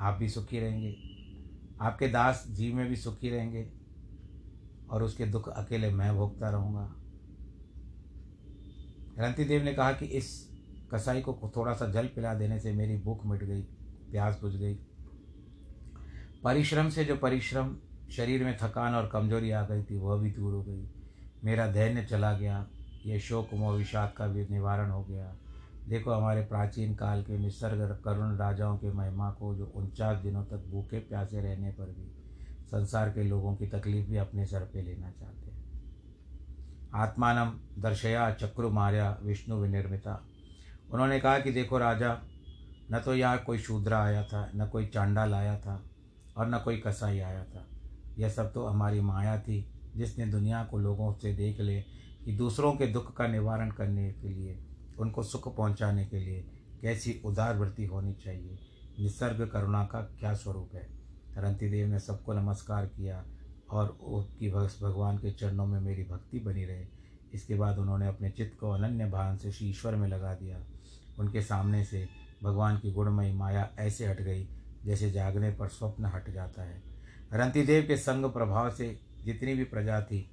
आप 0.00 0.14
भी 0.14 0.28
सुखी 0.28 0.60
रहेंगे, 0.60 0.96
आपके 1.80 2.08
दास 2.08 2.44
जी 2.48 2.72
में 2.72 2.88
भी 2.88 2.96
सुखी 2.96 3.30
रहेंगे 3.30 3.72
और 4.90 5.02
उसके 5.02 5.26
दुख 5.26 5.48
अकेले 5.48 5.90
मैं 5.90 6.14
भोगता 6.14 6.50
रहूँगा। 6.50 6.94
रंतिदेव 9.18 9.62
ने 9.62 9.72
कहा 9.74 9.92
कि 9.92 10.06
इस 10.06 10.55
कसाई 10.94 11.20
को 11.20 11.52
थोड़ा 11.56 11.72
सा 11.72 11.86
जल 11.86 12.06
पिला 12.06 12.34
देने 12.34 12.60
से 12.60 12.72
मेरी 12.72 12.96
भूख 12.96 13.26
मिट 13.26 13.44
गई, 13.44 13.62
प्यास 14.10 14.38
बुझ 14.42 14.56
गई। 14.56 14.74
परिश्रम 16.44 16.88
से 16.88 17.04
जो 17.04 17.16
परिश्रम, 17.16 17.76
शरीर 18.10 18.44
में 18.44 18.56
थकान 18.62 18.94
और 18.94 19.08
कमज़ोरी 19.08 19.50
आ 19.50 19.66
गई 19.66 19.82
थी, 19.82 19.96
वह 19.96 20.16
भी 20.16 20.30
दूर 20.30 20.54
हो 20.54 20.62
गई। 20.62 20.90
मेरा 21.44 21.72
धैर्य 21.72 22.04
चला 22.04 22.32
गया, 22.32 22.68
ये 23.06 23.20
शोक 23.20 23.54
मोह 23.54 23.84
का 23.94 24.26
भी 24.26 24.46
निवारण 24.50 24.90
हो 24.90 25.04
गया। 25.04 25.36
देखो, 25.88 26.10
हमारे 26.10 26.44
प्राचीन 26.44 26.94
काल 26.94 27.22
के 27.22 27.38
निसर्ग 27.38 28.02
करुण 28.04 28.36
राजाओं 28.36 28.78
के 28.78 28.92
महिमा 28.92 29.30
को 29.30 29.54
जो 29.54 29.66
उनचास 29.66 30.18
दिनों 30.18 30.44
तक 30.44 30.56
भूखे 30.56 30.98
प्यासे 30.98 31.40
रहने 31.40 31.70
पर 31.70 31.84
भी, 31.84 32.12
संसार 32.66 33.10
के 33.10 33.22
लोगों 33.22 33.54
की 33.54 33.66
तकलीफ़ 33.66 34.08
भी 34.08 34.16
अपने 34.16 34.46
सर 34.46 34.60
पे 34.60 34.82
लेना 34.82 35.10
चाहते 35.10 35.50
हैं। 35.50 35.82
आत्मानम 36.94 37.82
दर्शया, 37.82 38.32
चक्रु 38.32 38.70
मार्या, 38.70 39.18
विष्णु 39.22 39.56
विनिर्मिता। 39.56 40.26
उन्होंने 40.92 41.20
कहा 41.20 41.38
कि 41.38 41.50
देखो 41.50 41.78
राजा, 41.78 42.22
न 42.92 43.00
तो 43.04 43.14
यहाँ 43.14 43.38
कोई 43.38 43.58
शूद्रा 43.58 44.02
आया 44.02 44.24
था, 44.24 44.50
न 44.54 44.66
कोई 44.66 44.86
चांडाल 44.86 45.34
आया 45.34 45.58
था 45.58 45.82
और 46.36 46.48
न 46.48 46.58
कोई 46.58 46.76
कसाई 46.76 47.18
आया 47.18 47.44
था। 47.44 47.66
यह 48.18 48.28
सब 48.28 48.52
तो 48.52 48.66
हमारी 48.66 49.00
माया 49.00 49.40
थी, 49.40 49.72
जिसने 49.96 50.26
दुनिया 50.26 50.64
को 50.64 50.78
लोगों 50.78 51.12
से 51.12 51.34
देख 51.34 51.60
ले 51.60 51.80
कि 52.24 52.32
दूसरों 52.32 52.72
के 52.72 52.86
दुख 52.86 53.16
का 53.16 53.26
निवारण 53.26 53.70
करने 53.70 54.12
के 54.12 54.28
लिए, 54.28 54.58
उनको 54.98 55.22
सुख 55.22 55.56
पहुँचाने 55.56 56.04
के 56.04 56.18
लिए 56.18 56.44
कैसी 56.82 57.20
उदार 57.24 57.56
वृत्ति 57.56 57.84
होनी 57.84 58.12
चाहिए। 58.12 58.58
निसर्ग 59.00 59.48
करुणा 59.48 59.84
का 59.84 60.00
क्या 60.00 60.34
स्वरूप 60.34 60.70
है? 60.74 60.88
रंती 61.38 61.68
देव 61.68 61.88
ने 61.88 61.98
सबको 62.00 62.32
नमस्कार 62.32 62.86
किया 62.86 63.24
और 63.70 63.88
उसकी 63.88 64.50
भगवान 64.50 65.18
के 65.18 65.30
चरणों 65.30 65.66
में 65.66 65.80
मेरी 65.80 66.02
भक्ति 66.02 66.38
बनी 66.38 66.64
रहे। 66.64 66.86
इसके 67.34 67.54
बाद 67.54 67.78
उन्होंने 67.78 68.06
अपने 68.06 68.30
चित्त 68.30 68.58
को 68.60 68.70
अनन्य 68.70 69.06
भान 69.06 69.36
से 69.36 69.50
ईश्वर 69.62 69.96
में 69.96 70.08
लगा 70.08 70.34
दिया। 70.34 70.58
उनके 71.18 71.42
सामने 71.42 71.84
से 71.84 72.08
भगवान 72.42 72.78
की 72.78 72.92
गुणमयी 72.92 73.32
माया 73.32 73.70
ऐसे 73.78 74.06
हट 74.06 74.20
गई, 74.20 74.48
जैसे 74.84 75.10
जागने 75.10 75.50
पर 75.50 75.68
स्वप्न 75.68 76.04
हट 76.04 76.30
जाता 76.30 76.62
है। 76.62 76.82
रंतिदेव 77.32 77.82
के 77.82 77.96
संग 77.96 78.24
प्रभाव 78.24 78.70
से 78.70 79.00
जितनी 79.24 79.54
भी 79.54 79.64
प्रजा 79.64 80.00
थी, 80.00 80.30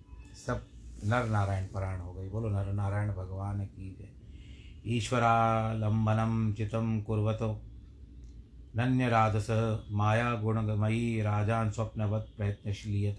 सब 0.47 0.67
नर 1.05 1.25
नारायण 1.25 1.67
परायण 1.67 1.99
हो 1.99 2.13
गई। 2.13 2.29
बोलो 2.29 2.49
नर 2.49 2.73
नारायण 2.73 3.09
भगवान 3.09 3.65
की 3.65 3.95
जय। 3.99 4.93
ईश्वरालंबनम 4.95 6.53
चितम 6.53 7.01
कुर्वतो। 7.01 7.61
नन्यराधस 8.75 9.47
माया 9.91 10.35
गुणमयी 10.35 11.21
राजान 11.21 11.71
स्वप्नवत 11.71 12.27
प्रयत्नशीलियत। 12.37 13.17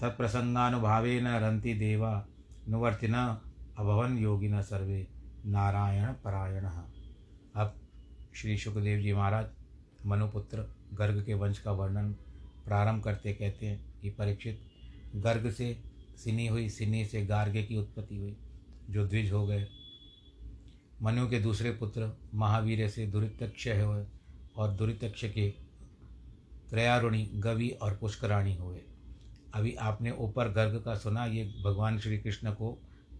तत्प्रसंगानुभावेन 0.00 1.26
रंति 1.26 1.74
देवा 1.74 2.26
नुवर्तिन 2.68 3.14
अभवन 3.78 4.18
योगिन 4.18 4.62
सर्वे। 4.62 5.19
नारायण 5.46 6.06
परायण। 6.06 6.64
अब 7.54 7.74
श्री 8.34 8.58
सुखदेव 8.58 9.00
जी 9.00 9.12
महाराज, 9.12 9.46
मनुपुत्र 10.06 10.76
गर्ग 10.94 11.24
के 11.24 11.34
वंश 11.34 11.58
का 11.58 11.72
वर्णन 11.72 12.12
प्रारंभ 12.64 13.04
करते 13.04 13.32
कहते 13.32 13.66
हैं 13.66 14.00
कि 14.00 14.10
परीक्षित 14.10 14.60
गर्ग 15.16 15.50
से 15.50 15.82
सिनी 16.16 16.46
हुई, 16.46 16.68
सिनी 16.68 17.04
से 17.04 17.26
गार्गे 17.26 17.62
की 17.62 17.76
उत्पत्ति 17.76 18.16
हुई, 18.16 18.36
जो 18.90 19.06
द्विज 19.06 19.32
हो 19.32 19.46
गए। 19.46 19.66
मनु 21.02 21.28
के 21.28 21.40
दूसरे 21.40 21.70
पुत्र 21.70 22.18
महावीर 22.34 22.88
से 22.88 23.06
दुरितक्ष 23.06 23.68
हुए 23.68 24.06
और 24.56 24.70
दुरितक्ष 24.70 25.24
के 25.24 25.50
त्रयारुणी 26.70 27.30
गवि 27.34 27.68
और 27.68 27.96
पुष्कराणी 27.96 28.56
हुए। 28.56 28.80
अभी 29.54 29.74
आपने 29.74 30.10
ऊपर 30.10 30.48
गर्ग 30.48 30.82
का 30.84 30.94
सुना, 30.94 31.26
ये 31.26 31.54
भगवान 31.64 31.98
श्री 31.98 32.18
कृष्ण 32.18 32.52
को 32.52 32.78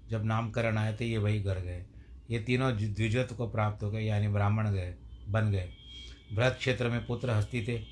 जब 0.08 0.24
नामकरण 0.24 0.78
आए 0.78 0.96
थे, 1.00 1.04
ये 1.04 1.18
वही 1.18 1.40
गर्ग 1.40 1.64
है। 1.64 1.89
ये 2.30 2.38
तीनों 2.38 2.76
द्विजत्व 2.76 3.34
को 3.34 3.48
प्राप्त 3.48 3.82
हो 3.82 3.90
गए, 3.90 4.00
यानी 4.00 4.28
ब्राह्मण 4.28 4.70
गए, 4.70 4.94
बन 5.28 5.50
गए। 5.50 5.72
बृहद 6.32 6.52
क्षेत्र 6.52 6.88
में 6.88 7.06
पुत्र 7.06 7.30
हस्ती 7.30 7.66
थे। 7.68 7.82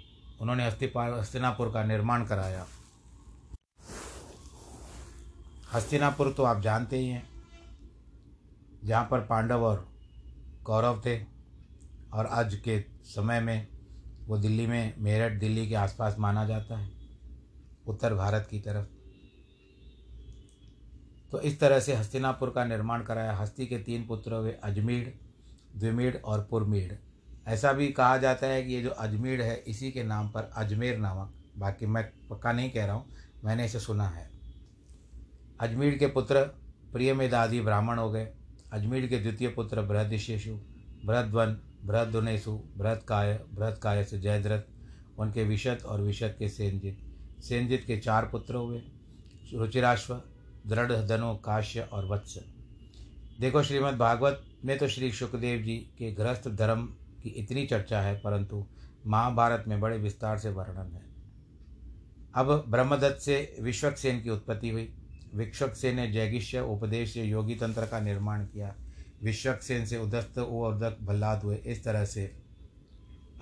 उन्होंने 0.41 0.67
हस्तिपाल 0.67 1.13
हस्तिनापुर 1.13 1.71
का 1.73 1.83
निर्माण 1.85 2.25
कराया। 2.25 2.67
हस्तिनापुर 5.73 6.33
तो 6.33 6.43
आप 6.43 6.61
जानते 6.61 6.99
ही 6.99 7.09
हैं, 7.09 7.29
जहाँ 8.85 9.09
पर 9.11 9.21
पांडव 9.21 9.65
और 9.65 9.89
कौरव 10.65 11.03
थे। 11.07 11.25
और 12.13 12.27
आज 12.27 12.55
के 12.55 12.81
समय 13.05 13.41
में 13.41 13.67
वो 14.27 14.39
दिल्ली 14.39 14.67
में 14.67 14.95
मेरठ, 14.99 15.41
दिल्ली 15.41 15.69
के 15.69 15.75
आसपास 15.75 16.17
माना 16.19 16.45
जाता 16.45 16.79
है, 16.79 16.91
उत्तर 17.87 18.15
भारत 18.15 18.49
की 18.51 18.61
तरफ़। 18.61 18.98
तो 21.33 21.41
इस 21.41 21.59
तरह 21.61 21.81
से 21.81 21.95
हस्तिनापुर 21.95 22.51
का 22.51 22.65
निर्माण 22.65 23.03
कराया। 23.03 23.33
हस्ती 23.37 23.67
के 23.67 23.79
तीन 23.79 24.07
पुत्र 24.07 24.35
हुए 24.35 24.53
अजमेर 24.65 25.13
द्विमीड 25.77 26.21
और 26.25 26.47
पुरमीड 26.51 26.97
ऐसा 27.49 27.73
भी 27.73 27.89
कहा 27.89 28.17
जाता 28.17 28.47
है 28.47 28.63
कि 28.63 28.73
ये 28.75 28.83
जो 28.83 28.91
अजमेर 28.91 29.43
है, 29.43 29.57
इसी 29.59 29.91
के 29.91 30.03
नाम 30.03 30.29
पर 30.29 30.51
अजमेर 30.57 30.99
नामक, 30.99 31.33
बाकी 31.59 31.87
मैं 31.87 32.05
पक्का 32.31 32.53
नहीं 32.53 32.71
कह 32.71 32.85
रहा 32.85 32.95
हूँ, 32.95 33.07
मैंने 33.45 33.65
इसे 33.65 33.81
सुना 33.81 34.09
है। 34.09 34.31
अजमेर 35.61 35.97
के 35.99 36.07
पुत्र 36.07 36.43
प्रिय 36.93 37.13
में 37.15 37.31
ब्राह्मण 37.31 37.99
हो 37.99 38.11
गए। 38.11 38.29
अजमेर 38.73 39.07
के 39.07 39.19
द्वितीय 39.19 39.49
पुत्र 39.49 39.83
बृहदिशेषु 39.83 40.55
बृहद्वन 41.05 41.57
बृहदुनेशु 41.85 42.53
बृहदकाय 42.77 43.33
बृहदकाय 43.53 44.05
से 44.05 44.19
जयद्रथ, 44.19 44.63
उनके 45.19 45.45
विशद 45.45 45.83
और 45.87 46.01
विशद 46.01 46.35
के 46.39 46.49
सेनजित। 46.49 47.43
सेनजित 47.43 47.85
के 47.87 47.97
चार 47.97 48.27
पुत्र 48.27 48.55
हुए, 48.55 48.83
रुचिराश्व 49.55 50.15
दृढ़ 50.69 50.93
धनु 50.93 51.35
काश्य 51.35 51.81
और 51.81 52.07
वत्स। 52.07 52.39
देखो 53.41 53.63
श्रीमद् 53.63 53.97
भागवत 53.97 54.43
में 54.65 54.79
तो 54.79 54.89
श्री 54.89 55.11
सुखदेव 55.13 55.63
जी 55.63 55.77
के 55.99 56.13
गृहस्थ 56.13 56.49
धर्म 56.49 56.87
की 57.23 57.29
इतनी 57.29 57.67
चर्चा 57.67 58.01
है 58.01 58.15
परंतु 58.19 58.67
महाभारत 59.07 59.65
में 59.69 59.81
बड़े 59.81 59.99
विस्तार 59.99 60.39
से 60.39 60.51
वर्णन 60.51 60.93
है। 60.95 61.03
अब 62.35 62.65
ब्रह्मदत्त 62.69 63.21
से 63.21 63.57
विश्वक्सेन 63.61 64.21
की 64.23 64.31
उत्पत्ति 64.31 64.69
हुई। 64.69 64.89
विश्वक्सेन 65.35 65.97
ने 65.97 66.07
जैगिष्य 66.13 66.61
उपदेश 66.61 67.13
से 67.15 67.23
योगी 67.23 67.55
तंत्र 67.55 67.87
का 67.87 68.01
निर्माण 68.01 68.45
किया। 68.45 68.75
विश्वक्सेन 69.23 69.87
से 69.87 69.99
उदस्त 69.99 70.39
उदक 70.39 70.99
भल्लाद 71.03 71.43
हुए। 71.43 71.57
इस 71.57 71.85
तरह 71.85 72.05
से 72.05 72.31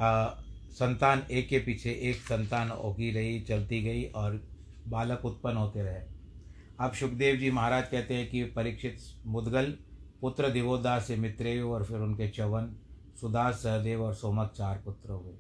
आ, 0.01 0.25
संतान 0.71 1.23
एक 1.31 1.49
के 1.49 1.59
पीछे 1.59 1.91
एक 2.03 2.17
संतान 2.17 2.71
होगी 2.71 3.11
रही 3.11 3.41
चलती 3.41 3.83
गई 3.83 4.05
और 4.05 4.41
बालक 4.89 5.25
उत्पन्न 5.25 5.57
होते 5.57 5.83
रहे। 5.83 6.16
अब 6.81 6.93
सुखदेव 6.93 7.37
जी 7.37 7.51
महाराज 7.51 7.89
कहते 7.89 8.15
हैं 8.15 8.31
कि 8.31 8.45
परीक्षित 8.45 8.99
मुदगल, 9.27 9.79
पुत्र 10.21 10.51
दिवोदास 10.51 11.07
से 11.07 11.17
मित्रेय 11.17 11.61
और 11.61 11.85
फिर 11.85 11.97
उनके 11.97 12.29
चवन, 12.29 12.77
सुदास, 13.21 13.55
सहदेव 13.55 14.03
और 14.03 14.15
सोमक 14.15 14.53
चार 14.57 14.83
पुत्र 14.85 15.11
हुए। 15.11 15.35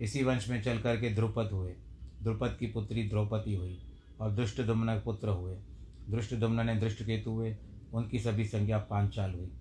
इसी 0.00 0.24
वंश 0.24 0.48
में 0.48 0.62
चल 0.62 0.78
करके 0.78 1.10
द्रुपद 1.10 1.50
हुए। 1.52 1.74
द्रुपद 2.22 2.56
की 2.60 2.66
पुत्री 2.66 3.08
द्रौपदी 3.08 3.54
हुई 3.54 3.78
और 4.20 4.30
दुष्ट 4.30 4.60
दुम्न 4.60 5.00
पुत्र 5.04 5.28
हुए। 5.28 5.54
दृष्ट 6.10 6.34
दुम्न 6.34 6.66
ने 6.66 6.74
दृष्ट 6.74 7.02
केतु 7.02 7.30
हुए। 7.30 7.56
उनकी 7.94 8.18
सभी 8.18 8.44
संज्ञा 8.44 8.78
पांचाल 8.78 9.34
हुई। 9.34 9.52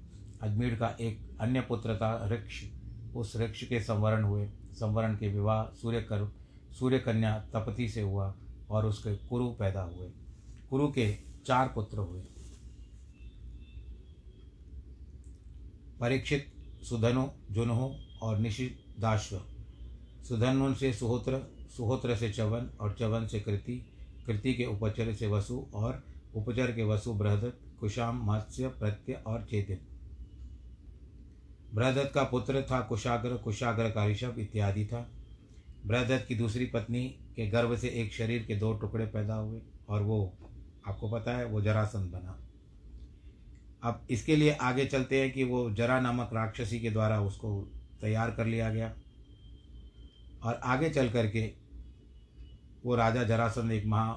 अजमेर 0.41 0.75
का 0.75 0.97
एक 1.01 1.37
अन्य 1.41 1.61
पुत्र 1.61 1.95
था, 1.95 2.29
ऋक्ष। 2.29 2.63
उस 3.15 3.37
ऋक्ष 3.37 3.63
के 3.63 3.79
संवरण 3.79 4.23
हुए। 4.23 4.49
संवरण 4.71 5.15
के 5.15 5.27
विवाह 5.27 5.63
सूर्य 5.63 6.01
कर 6.01 6.35
सूर्य 6.71 6.99
कन्या 6.99 7.45
तपति 7.53 7.89
से 7.89 8.01
हुआ 8.01 8.35
और 8.69 8.85
उसके 8.85 9.15
कुरु 9.15 9.47
पैदा 9.47 9.81
हुए। 9.81 10.11
कुरु 10.75 10.87
के 10.87 11.17
चार 11.45 11.67
पुत्र 11.67 11.97
हुए। 11.97 12.21
परीक्षित 15.99 16.47
सुधनु, 16.83 17.27
जुनहु 17.51 17.89
और 18.21 18.39
निशिदाश्व। 18.39 19.41
सुधनु 20.23 20.73
से 20.73 20.93
सुहोत्र 20.93 21.39
सुहोत्र 21.77 22.15
से 22.15 22.29
चवन 22.29 22.69
और 22.81 22.95
चवन 22.99 23.27
से 23.27 23.39
कृति 23.39 23.85
कृति 24.25 24.53
के 24.53 24.65
उपचर 24.65 25.13
से 25.13 25.27
वसु 25.27 25.67
और 25.73 26.03
उपचर 26.35 26.71
के 26.71 26.83
वसु 26.83 27.13
बृहदत्त 27.13 27.79
कुशाम, 27.79 28.31
मत्स्य, 28.31 28.67
प्रत्य 28.67 29.13
और 29.13 29.41
चेतन। 29.41 29.77
बृहदत्त 31.73 32.11
का 32.15 32.23
पुत्र 32.23 32.61
था 32.61 32.81
कुशाग्र 32.81 33.37
कुशाग्र 33.37 33.89
का 33.89 34.07
ऋषभ 34.07 34.35
इत्यादि 34.39 34.85
था। 34.85 35.09
बृहदत्त 35.85 36.25
की 36.27 36.35
दूसरी 36.35 36.65
पत्नी 36.65 37.05
के 37.35 37.47
गर्भ 37.47 37.77
से 37.77 37.87
एक 37.87 38.13
शरीर 38.13 38.43
के 38.43 38.55
दो 38.55 38.73
टुकड़े 38.73 39.05
पैदा 39.05 39.35
हुए 39.35 39.61
और 39.89 40.01
वो 40.01 40.37
आपको 40.87 41.11
पता 41.11 41.37
है, 41.37 41.45
वो 41.45 41.61
जरासंध 41.61 42.11
बना। 42.11 42.39
अब 43.83 44.07
इसके 44.09 44.35
लिए 44.35 44.51
आगे 44.51 44.85
चलते 44.85 45.21
हैं 45.21 45.33
कि 45.33 45.43
वो 45.43 45.71
जरा 45.71 45.99
नामक 45.99 46.29
राक्षसी 46.33 46.79
के 46.79 46.91
द्वारा 46.91 47.21
उसको 47.21 47.71
तैयार 48.01 48.31
कर 48.31 48.45
लिया 48.45 48.69
गया। 48.69 48.95
और 50.43 50.53
आगे 50.53 50.89
चल 50.89 51.09
करके 51.09 51.53
वो 52.85 52.95
राजा 52.95 53.23
जरासंध 53.23 53.71
एक 53.71 53.85
महा 53.85 54.13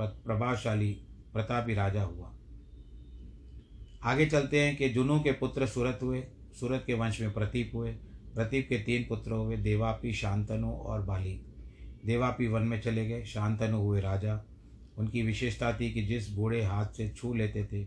प्रभावशाली 0.00 0.92
प्रतापी 1.32 1.74
राजा 1.74 2.02
हुआ। 2.02 2.32
आगे 4.02 4.26
चलते 4.26 4.60
हैं 4.60 4.76
कि 4.76 4.88
जुनू 4.88 5.20
के 5.20 5.32
पुत्र 5.32 5.66
सूरत 5.66 5.98
हुए, 6.02 6.26
सूरत 6.60 6.84
के 6.86 6.94
वंश 6.94 7.20
में 7.20 7.32
प्रतीप 7.32 7.70
हुए। 7.74 7.92
प्रतीप 8.34 8.66
के 8.68 8.78
तीन 8.78 9.06
पुत्र 9.08 9.32
हुए, 9.32 9.56
देवापी, 9.56 10.12
शांतनु 10.12 10.70
और 10.70 11.02
बाली। 11.02 11.42
देवापी 12.04 12.46
वन 12.46 12.62
में 12.62 12.80
चले 12.80 13.06
गए, 13.06 13.24
शांतनु 13.24 13.78
हुए 13.78 14.00
राजा। 14.00 14.44
उनकी 14.96 15.22
विशेषता 15.22 15.72
थी 15.72 15.90
कि 15.92 16.02
जिस 16.02 16.30
बूढ़े 16.30 16.62
हाथ 16.64 16.86
से 16.86 17.08
छू 17.08 17.32
लेते 17.34 17.64
थे, 17.64 17.82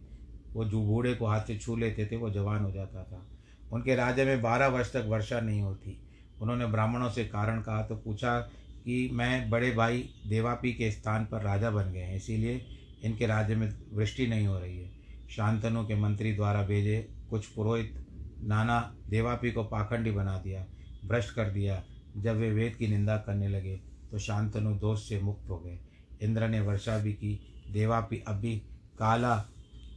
वो 0.54 0.66
जो 0.66 0.82
बूढ़े 0.82 1.14
को 1.14 1.26
हाथ 1.26 1.42
से 1.42 1.58
छू 1.58 1.76
लेते 1.76 2.06
थे, 2.06 2.16
वो 2.16 2.30
जवान 2.30 2.64
हो 2.64 2.72
जाता 2.72 3.04
था। 3.04 3.26
उनके 3.72 3.96
राज्य 3.96 4.26
में 4.26 4.42
बारह 4.42 4.68
वर्ष 4.68 4.92
तक 4.94 5.06
वर्षा 5.08 5.40
नहीं 5.40 5.62
होती। 5.62 5.98
उन्होंने 6.42 6.66
ब्राह्मणों 6.66 7.10
से 7.10 7.26
कारण 7.26 7.62
कहा 7.62 7.82
तो 7.82 7.96
पूछा 7.96 8.40
कि 8.86 9.10
मैं 9.14 9.50
बड़े 9.50 9.72
भाई 9.72 10.10
देवापी 10.28 10.74
के 10.74 10.92
स्थान 10.92 11.26
पर 11.26 11.42
राजा 11.42 11.72
बन 11.72 11.92
गए 11.92 12.00
हैं, 12.00 12.16
इसीलिए 12.16 12.66
इनके 13.04 13.26
राज्य 13.26 13.56
में 13.56 13.70
वृष्टि 13.94 14.28
नहीं 14.28 14.48
हो 14.48 14.60
रही 14.60 14.80
है। 14.80 14.90
शांतनु 15.30 15.84
के 15.84 15.96
मंत्री 15.96 16.34
द्वारा 16.34 16.64
भेजे 16.64 17.08
कुछ 17.30 17.46
पुरोहित 17.46 18.06
नाना 18.44 18.80
देवापी 19.10 19.52
को 19.52 19.64
पाखंडी 19.64 20.12
बना 20.12 20.38
दिया, 20.38 20.66
भ्रष्ट 21.06 21.34
कर 21.36 21.50
दिया। 21.50 21.84
जब 22.18 22.36
वे 22.36 22.50
वेद 22.52 22.76
की 22.76 22.88
निंदा 22.88 23.18
करने 23.18 23.48
लगे 23.48 23.80
तो 24.12 24.20
शांतनु 24.20 24.74
दोष 24.76 25.08
से 25.10 25.20
मुक्त 25.22 25.50
हो 25.50 25.58
गए। 25.58 25.78
इंद्र 26.22 26.48
ने 26.48 26.62
वर्षा 26.62 26.98
भी 26.98 27.14
की 27.14 27.40
देवापी 27.72 28.24
अभी 28.28 28.58
काला 29.00 29.36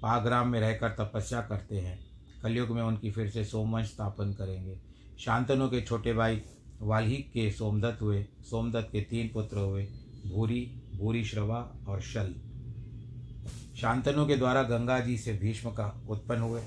पाग्राम 0.02 0.48
में 0.48 0.60
रहकर 0.60 0.88
तपस्या 0.88 1.40
करते 1.40 1.78
हैं। 1.78 1.98
कलयुग 2.42 2.68
में 2.68 2.82
उनकी 2.82 3.10
फिर 3.10 3.30
से 3.30 3.44
सोमवंश 3.44 3.86
स्थापन 3.86 4.32
करेंगे। 4.32 4.80
शांतनु 5.18 5.68
के 5.68 5.80
छोटे 5.80 6.12
भाई 6.12 6.42
वाल्हिक 6.80 7.32
के 7.32 7.50
सोमदत्त 7.50 8.02
हुए। 8.02 8.26
सोमदत्त 8.50 8.88
के 8.92 9.00
तीन 9.00 9.30
पुत्र 9.34 9.58
हुए, 9.58 9.84
भूरी 10.34 10.82
भूरी 10.96 11.24
श्रवा 11.24 11.72
और 11.88 12.00
शल। 12.00 12.34
शांतनु 13.76 14.26
के 14.26 14.36
द्वारा 14.36 14.62
गंगा 14.62 15.00
जी 15.00 15.18
से 15.18 15.32
भीष्म 15.32 15.70
का 15.70 16.02
उत्पन्न 16.08 16.40
हुए 16.40 16.62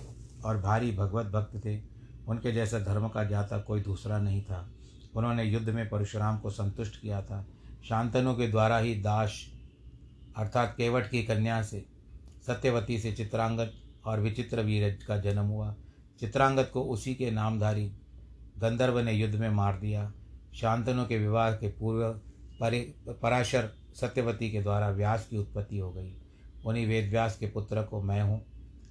और 0.46 0.62
भारी 0.62 0.92
भगवत 0.92 1.26
भक्त 1.26 1.66
थे। 1.66 1.82
उनके 2.28 2.52
जैसा 2.52 2.80
धर्म 2.80 3.08
का 3.08 3.24
जाता 3.24 3.60
कोई 3.60 3.82
दूसरा 3.82 4.18
नहीं 4.20 4.42
था। 4.42 4.72
उन्होंने 5.16 5.44
युद्ध 5.44 5.70
में 5.70 5.90
परशुराम 5.90 6.38
को 6.38 6.50
संतुष्ट 6.50 7.02
किया 7.02 7.22
था। 7.22 7.48
शांतनु 7.86 8.34
के 8.34 8.48
द्वारा 8.48 8.78
ही 8.78 8.94
दास 8.96 9.34
अर्थात 10.38 10.74
केवट 10.78 11.10
की 11.10 11.22
कन्या 11.24 11.62
से 11.62 11.84
सत्यवती 12.48 12.98
से 13.00 13.12
चित्रांगत 13.12 13.74
और 14.06 14.20
विचित्र 14.20 14.62
वीर 14.62 14.98
का 15.08 15.18
जन्म 15.18 15.46
हुआ। 15.46 15.74
चित्रांगत 16.22 16.70
को 16.74 16.84
उसी 16.84 17.14
के 17.16 17.30
नामधारी 17.32 17.86
गंधर्व 18.58 19.00
ने 19.00 19.14
युद्ध 19.14 19.36
में 19.36 19.50
मार 19.50 19.78
दिया। 19.80 20.12
शांतनु 20.56 21.06
के 21.06 21.18
विवाह 21.18 21.52
के 21.52 21.68
पूर्व 21.70 22.08
परि, 22.60 22.80
पराशर 23.22 23.70
सत्यवती 23.96 24.50
के 24.52 24.62
द्वारा 24.62 24.90
व्यास 24.90 25.28
की 25.28 25.38
उत्पत्ति 25.38 25.78
हो 25.78 25.92
गई। 25.92 26.14
उन्हीं 26.66 26.88
वेद 26.88 27.10
व्यास 27.10 27.38
के 27.38 27.48
पुत्र 27.48 27.84
को 27.84 28.02
मैं 28.02 28.22
हूँ। 28.22 28.42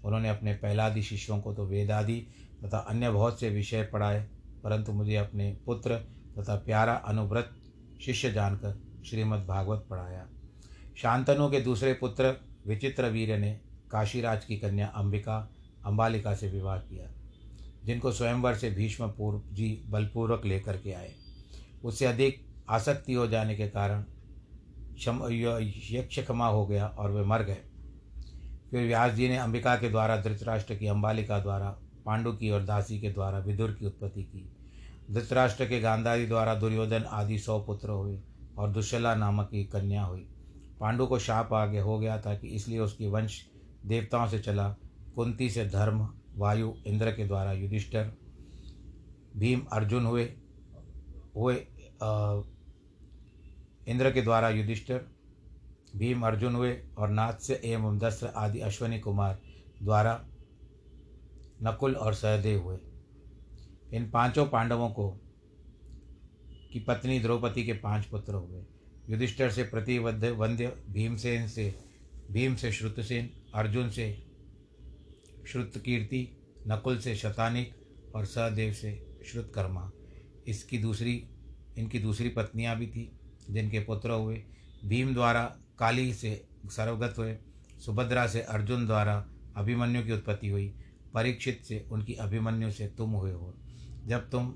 उन्होंने 0.04 0.28
अपने 0.28 0.54
पहलादि 0.54 1.02
शिष्यों 1.02 1.40
को 1.40 1.54
तो 1.54 1.66
वेदादि 1.66 2.20
तथा 2.64 2.78
अन्य 2.78 3.10
बहुत 3.10 3.40
से 3.40 3.50
विषय 3.50 3.82
पढ़ाए, 3.82 4.20
परंतु 4.64 4.92
मुझे 4.92 5.16
अपने 5.16 5.52
पुत्र 5.66 5.96
तथा 6.38 6.56
प्यारा 6.56 6.94
अनुव्रत 6.94 7.54
शिष्य 8.04 8.30
जानकर 8.32 8.80
श्रीमद् 9.06 9.46
भागवत 9.46 9.86
पढ़ाया। 9.90 10.26
शांतनु 10.96 11.48
के 11.50 11.60
दूसरे 11.60 11.92
पुत्र 11.92 12.34
विचित्र 12.66 13.08
वीर 13.08 13.36
ने 13.38 13.52
काशीराज 13.90 14.44
की 14.44 14.56
कन्या 14.56 14.86
अंबिका, 14.86 15.36
अंबालिका 15.86 16.34
से 16.34 16.48
विवाह 16.48 16.78
किया, 16.78 17.08
जिनको 17.84 18.12
स्वयंवर 18.12 18.54
से 18.54 18.70
भीष्म 18.70 19.08
पूर्व 19.08 19.42
जी 19.52 19.84
बलपूर्वक 19.86 20.44
लेकर 20.46 20.76
के 20.76 20.92
आए। 20.92 21.12
उससे 21.84 22.06
अधिक 22.06 22.44
आसक्ति 22.68 23.12
हो 23.12 23.26
जाने 23.26 23.54
के 23.54 23.68
कारण 23.68 24.02
क्षम 24.94 25.20
यक्ष 25.30 26.18
क्षमा 26.18 26.46
हो 26.46 26.66
गया 26.66 26.86
और 26.86 27.10
वे 27.10 27.24
मर 27.24 27.42
गए। 27.42 27.58
फिर 28.70 28.86
व्यास 28.86 29.12
जी 29.12 29.28
ने 29.28 29.36
अंबिका 29.36 29.76
के 29.76 29.90
द्वारा 29.90 30.16
धृतराष्ट्र 30.16 30.74
की 30.74 30.86
अंबालिका 30.86 31.38
द्वारा, 31.38 31.68
पांडु 32.06 32.32
की 32.32 32.50
और 32.50 32.64
दासी 32.64 33.00
के 33.00 33.10
द्वारा 33.10 33.38
विदुर 33.38 33.72
की 33.72 33.86
उत्पत्ति 33.86 34.22
की। 34.22 34.53
धृतराष्ट्र 35.10 35.66
के 35.66 35.80
गांधारी 35.80 36.26
द्वारा 36.26 36.54
दुर्योधन 36.54 37.02
आदि 37.02 37.38
सौ 37.38 37.58
पुत्र 37.60 37.90
हुए 37.90 38.20
और 38.58 38.70
दुशला 38.70 39.14
नामक 39.14 39.48
की 39.50 39.64
कन्या 39.64 40.02
हुई। 40.02 40.26
पांडु 40.80 41.06
को 41.06 41.18
शाप 41.18 41.52
आगे 41.52 41.80
हो 41.80 41.98
गया 41.98 42.18
था 42.20 42.34
कि 42.34 42.48
इसलिए 42.48 42.78
उसकी 42.78 43.06
वंश 43.06 43.40
देवताओं 43.86 44.28
से 44.28 44.38
चला। 44.38 44.68
कुंती 45.14 45.50
से 45.50 45.64
धर्म 45.66 46.08
वायु 46.36 46.72
इंद्र 46.86 47.12
के 47.12 47.26
द्वारा 47.26 47.52
युधिष्ठर 47.52 48.12
भीम 49.36 49.60
अर्जुन 49.72 50.06
हुए 50.06 50.24
हुए 51.36 51.54
आ, 52.02 52.40
इंद्र 53.88 54.10
के 54.10 54.22
द्वारा 54.22 54.48
युधिष्ठर 54.48 55.04
भीम 55.96 56.22
अर्जुन 56.22 56.54
हुए 56.54 56.72
और 56.98 57.08
नाथस्य 57.08 57.60
एवं 57.64 57.98
दस्र 57.98 58.26
आदि 58.26 58.60
अश्वनी 58.60 58.98
कुमार 59.00 59.38
द्वारा 59.82 60.24
नकुल 61.62 61.94
और 61.94 62.14
सहदेव 62.14 62.62
हुए। 62.62 62.78
इन 63.94 64.10
पाँचों 64.10 64.46
पांडवों 64.46 64.90
को 64.90 65.10
की 66.72 66.80
पत्नी 66.80 67.20
द्रौपदी 67.20 67.64
के 67.64 67.72
पाँच 67.72 68.04
पुत्र 68.04 68.34
हुए 68.34 68.62
युधिष्ठर 69.10 69.50
से 69.50 69.62
प्रतिबद्ध, 69.62 70.24
वंद्य, 70.24 70.66
भीमसेन 70.90 71.48
से 71.48 71.74
भीम 72.30 72.56
से 72.56 72.72
श्रुतसेन, 72.72 73.30
अर्जुन 73.54 73.90
से 73.90 74.26
श्रुतकीर्ति, 75.46 76.36
नकुल 76.68 76.98
से 76.98 77.16
शतानिक 77.16 77.74
और 78.14 78.24
सहदेव 78.24 78.72
से 78.72 79.18
श्रुतकर्मा। 79.26 79.90
इसकी 80.46 80.78
दूसरी, 80.78 81.28
इनकी 81.78 81.98
दूसरी 81.98 82.28
पत्नियाँ 82.28 82.78
भी 82.78 82.86
थी, 82.86 83.18
जिनके 83.50 83.80
पुत्र 83.80 84.10
हुए। 84.10 84.44
भीम 84.84 85.14
द्वारा 85.14 85.56
काली 85.78 86.14
से 86.14 86.48
सर्वगत 86.66 87.14
हुए। 87.18 87.38
सुभद्रा 87.86 88.26
से 88.26 88.40
अर्जुन 88.42 88.86
द्वारा 88.86 89.28
अभिमन्यु 89.56 90.04
की 90.04 90.12
उत्पत्ति 90.12 90.48
हुई। 90.48 90.74
परीक्षित 91.14 91.62
से 91.64 91.86
उनकी 91.92 92.14
अभिमन्यु 92.14 92.70
से 92.70 92.86
तुम 92.86 93.10
हुए 93.10 93.32
हो। 93.32 93.58
जब 94.06 94.30
तुम 94.30 94.52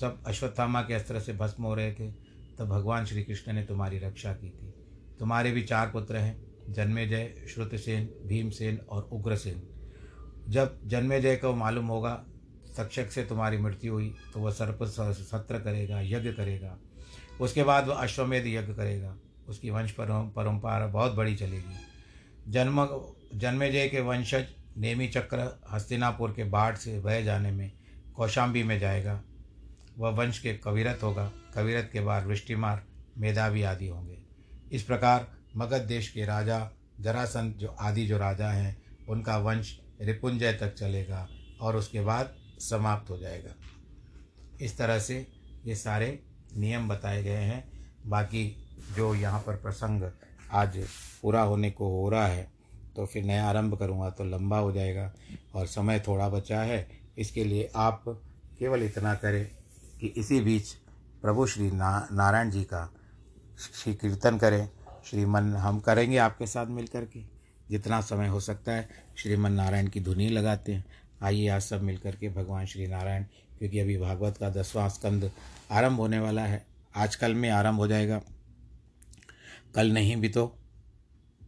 सब 0.00 0.22
अश्वत्थामा 0.26 0.82
के 0.82 0.94
अस्त्र 0.94 1.20
से 1.20 1.32
भस्म 1.32 1.64
हो 1.64 1.74
रहे 1.74 1.92
थे, 1.92 2.10
तब 2.58 2.68
भगवान 2.68 3.04
श्री 3.04 3.22
कृष्ण 3.24 3.52
ने 3.52 3.62
तुम्हारी 3.62 3.98
रक्षा 3.98 4.32
की 4.32 4.50
थी। 4.50 4.72
तुम्हारे 5.18 5.50
भी 5.50 5.62
चार 5.62 5.90
पुत्र 5.90 6.16
हैं, 6.16 6.42
जन्मेजय, 6.68 7.34
श्रुतसेन, 7.54 8.08
भीमसेन 8.26 8.78
और 8.78 9.08
उग्रसेन। 9.12 9.62
जब 10.48 10.80
जन्मेजय 10.86 11.36
को 11.36 11.54
मालूम 11.54 11.86
होगा 11.86 12.14
तक्षक 12.76 13.10
से 13.10 13.24
तुम्हारी 13.24 13.58
मृत्यु 13.58 13.92
हुई 13.92 14.14
तो 14.34 14.40
वह 14.40 14.50
सर्प 14.50 14.78
सत्र 14.82 15.58
करेगा, 15.58 16.00
यज्ञ 16.00 16.32
करेगा। 16.32 16.78
उसके 17.40 17.62
बाद 17.62 17.88
वह 17.88 17.94
अश्वमेध 17.94 18.46
यज्ञ 18.46 18.74
करेगा। 18.74 19.16
उसकी 19.48 19.70
वंश 19.70 19.90
परंपरा 19.98 20.86
बहुत 20.86 21.12
बड़ी 21.12 21.36
चलेगी। 21.36 21.76
जन्म, 22.48 22.86
जन्मेजय 23.34 23.88
के 23.88 24.00
वंशज 24.00 24.46
नेमी 24.76 25.08
चक्र, 25.08 25.60
हस्तिनापुर 25.72 26.32
के 26.32 26.44
बाढ़ 26.44 26.76
से 26.76 26.98
बह 27.00 27.20
जाने 27.20 27.50
में 27.50 27.72
कौशाम्बी 28.20 28.62
में 28.62 28.78
जाएगा। 28.78 29.20
वह 29.98 30.10
वंश 30.10 30.38
के 30.38 30.52
कविरत 30.54 31.02
होगा। 31.02 31.24
कविरत 31.54 31.88
के 31.92 32.00
बाद 32.00 32.26
वृष्टिमार 32.26 32.82
मेधावी 33.18 33.62
आदि 33.62 33.86
होंगे। 33.88 34.18
इस 34.72 34.82
प्रकार 34.82 35.26
मगध 35.56 35.86
देश 35.88 36.08
के 36.08 36.24
राजा 36.24 36.58
जरासंत 37.00 37.56
जो 37.56 37.68
आदि 37.80 38.06
जो 38.06 38.18
राजा 38.18 38.48
हैं, 38.48 38.76
उनका 39.08 39.38
वंश 39.38 39.72
रिपुंजय 40.00 40.52
तक 40.52 40.74
चलेगा 40.74 41.26
और 41.60 41.76
उसके 41.76 42.00
बाद 42.00 42.34
समाप्त 42.60 43.10
हो 43.10 43.18
जाएगा। 43.18 43.54
इस 44.60 44.78
तरह 44.78 44.98
से 44.98 45.26
ये 45.64 45.74
सारे 45.76 46.18
नियम 46.56 46.88
बताए 46.88 47.22
गए 47.24 47.42
हैं। 47.42 47.64
बाकी 48.06 48.46
जो 48.96 49.14
यहाँ 49.14 49.40
पर 49.40 49.56
प्रसंग 49.56 50.10
आज 50.52 50.78
पूरा 51.22 51.42
होने 51.42 51.70
को 51.70 51.88
हो 51.90 52.08
रहा 52.10 52.26
है 52.26 52.48
तो 52.96 53.06
फिर 53.06 53.24
नया 53.24 53.48
आरंभ 53.48 53.78
करूँगा 53.78 54.10
तो 54.10 54.24
लंबा 54.26 54.58
हो 54.58 54.72
जाएगा 54.72 55.12
और 55.54 55.66
समय 55.66 56.00
थोड़ा 56.00 56.28
बचा 56.28 56.62
है। 56.62 56.99
इसके 57.18 57.44
लिए 57.44 57.70
आप 57.76 58.04
केवल 58.58 58.82
इतना 58.82 59.14
करें 59.14 59.50
कि 60.00 60.06
इसी 60.06 60.40
बीच 60.40 60.68
प्रभु 61.22 61.46
श्री 61.46 61.70
ना, 61.70 62.08
नारायण 62.12 62.50
जी 62.50 62.64
का 62.64 62.94
श्री 63.74 63.94
कीर्तन 63.94 64.38
करें। 64.38 64.70
श्रीमन 65.04 65.54
हम 65.54 65.80
करेंगे 65.80 66.16
आपके 66.16 66.46
साथ 66.46 66.66
मिल 66.66 66.86
के। 66.96 67.40
जितना 67.70 68.00
समय 68.00 68.28
हो 68.28 68.40
सकता 68.40 68.72
है, 68.72 68.88
श्रीमन 69.16 69.52
नारायण 69.52 69.86
की 69.86 70.00
धुनी 70.00 70.28
लगाते 70.28 70.74
हैं। 70.74 70.84
आइए 71.22 71.48
आज 71.48 71.62
सब 71.62 71.82
मिल 71.82 72.00
के 72.06 72.28
भगवान 72.28 72.66
श्री 72.66 72.86
नारायण, 72.86 73.22
क्योंकि 73.58 73.80
अभी 73.80 73.98
भागवत 73.98 74.36
का 74.36 74.50
दसवां 74.50 74.88
स्कंद 74.88 75.32
आरंभ 75.70 75.96
होने 75.96 76.18
वाला 76.18 76.42
है। 76.42 76.66
आज 76.96 77.16
कल 77.16 77.34
में 77.34 77.50
आरंभ 77.50 77.76
हो 77.76 77.88
जाएगा। 77.88 78.22
कल 79.74 79.92
नहीं 79.92 80.16
भी 80.16 80.28
तो 80.28 80.56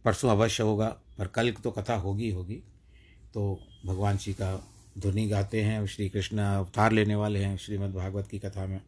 परसों 0.05 0.29
अवश्य 0.29 0.63
होगा, 0.63 0.87
पर 0.87 1.27
कल 1.27 1.51
तो 1.51 1.71
कथा 1.71 1.95
होगी 1.95 2.31
होगी। 2.31 2.63
तो 3.33 3.59
भगवान 3.85 4.17
जी 4.17 4.33
का 4.33 4.67
धुनी 4.99 5.27
गाते 5.27 5.61
हैं 5.61 5.85
श्री 5.85 6.09
कृष्ण 6.09 6.37
अवतार 6.37 6.91
लेने 6.91 7.15
वाले 7.15 7.39
हैं 7.39 7.57
श्रीमद् 7.57 7.95
भागवत 7.95 8.27
की 8.27 8.39
कथा 8.39 8.65
में। 8.65 8.81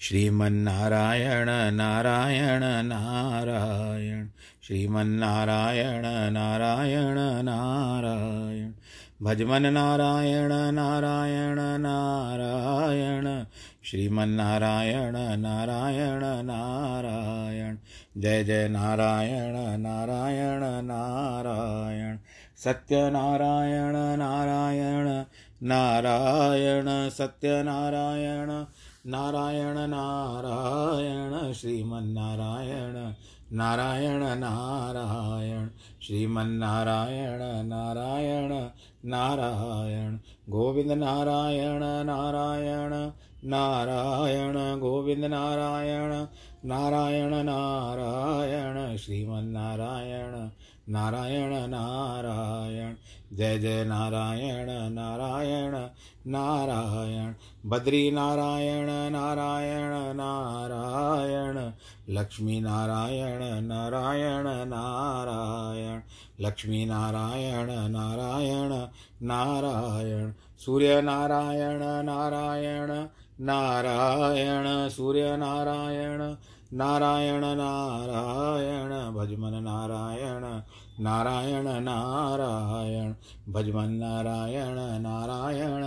श्रीमन्नारायण, 0.00 1.74
नारायण 1.74 2.86
नारायण। 2.86 4.28
श्रीमन्नारायण, 4.62 6.02
नारायण 6.32 7.42
नारायण। 7.42 8.72
भजमन 9.22 9.62
नारायण 9.62 10.52
नारायण 10.52 11.56
नारायण। 11.80 13.44
श्रीमन्नारायण, 13.84 15.12
नारायण 15.40 16.46
नारायण। 16.46 17.76
जय 18.16 18.44
जय 18.44 18.68
नारायण 18.68 19.80
नारायण 19.80 20.84
नारायण। 20.84 22.18
सत्यनारायण, 22.64 24.18
नारायण 24.18 25.24
नारायण, 25.62 27.08
सत्यनारायण, 27.08 28.64
नारायण 29.06 29.78
नारायण, 29.90 31.52
श्रीमन्नारायण, 31.52 33.12
नारायण 33.52 34.22
नारायण, 34.38 35.68
श्रीमन्नारायण, 36.02 37.66
नारायण 37.66 38.68
नारायण, 39.04 40.16
गोविंद 40.50 40.92
नारायण 40.92 41.82
नारायण 42.06 43.10
नारायण, 43.44 44.78
गोविंद 44.78 45.24
नारायण 45.24 46.26
नारायण 46.64 47.34
नारायण, 47.34 48.96
श्रीमन्नारायण 48.96 50.48
नारायण 50.88 51.70
नारायण, 51.70 52.94
जय 53.36 53.58
जय 53.58 53.84
नारायण 53.84 54.70
नारायण 54.92 55.74
नारायण, 56.26 57.32
बद्री 57.64 58.10
नारायण 58.10 59.12
नारायण 59.12 60.16
नारायण, 60.16 61.70
लक्ष्मी 62.08 62.60
नारायण 62.60 63.64
नारायण 63.64 64.46
नारायण, 64.68 66.00
लक्ष्मी 66.40 66.84
नारायण 66.84 67.70
नारायण 67.70 68.72
नारायण, 69.22 70.30
सूर्य 70.58 71.00
नारायण 71.00 71.82
नारायण 72.04 73.06
नारायण, 73.40 74.88
सूर्य 74.88 75.36
नारायण 75.36 76.34
नारायण 76.72 77.44
नारायण, 77.44 79.12
भजमन 79.14 79.54
नारायण 79.54 80.44
नारायण 81.02 81.66
नारायण, 81.84 83.12
भजमन 83.52 83.90
नारायण 83.90 84.78
नारायण 85.02 85.84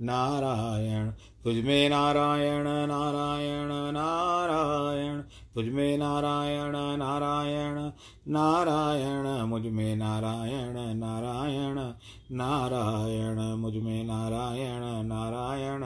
नारायण 0.00 1.10
तुझमें 1.44 1.88
नारायण 1.88 2.66
नारायण 2.66 3.70
नारायण 3.94 5.20
तुझमें 5.54 5.98
नारायण 5.98 6.76
नारायण 6.98 7.78
नारायण 8.26 9.22
मुझमें 9.48 9.96
नारायण 9.96 10.98
नारायण 10.98 11.78
नारायण 12.36 13.54
मुझमें 13.54 14.04
नारायण 14.04 15.06
नारायण 15.06 15.84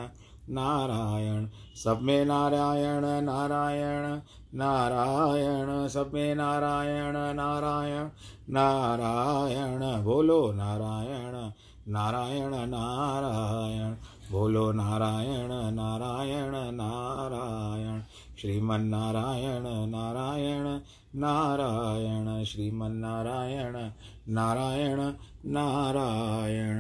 नारायण, 0.49 1.47
सब 1.85 2.01
में 2.03 2.25
नारायण 2.25 3.05
नारायण 3.25 4.19
नारायण 4.55 5.89
सब 5.89 6.11
में 6.15 6.35
नारायण 6.35 7.35
नारायण 7.35 8.09
नारायण, 8.51 10.05
बोलो 10.05 10.53
नारायण 10.53 11.51
नारायण 11.93 12.51
नारायण, 12.51 13.95
बोलो 14.33 14.73
नारायण 14.73 15.75
नारायण 15.75 16.75
नारायण, 16.75 18.03
श्रीमन्नारायण, 18.41 19.63
नारायण 19.91 20.81
नारायण, 21.21 22.45
श्रीमन्नारायण, 22.45 23.91
नारायण 24.29 25.01
नारायण, 25.47 26.79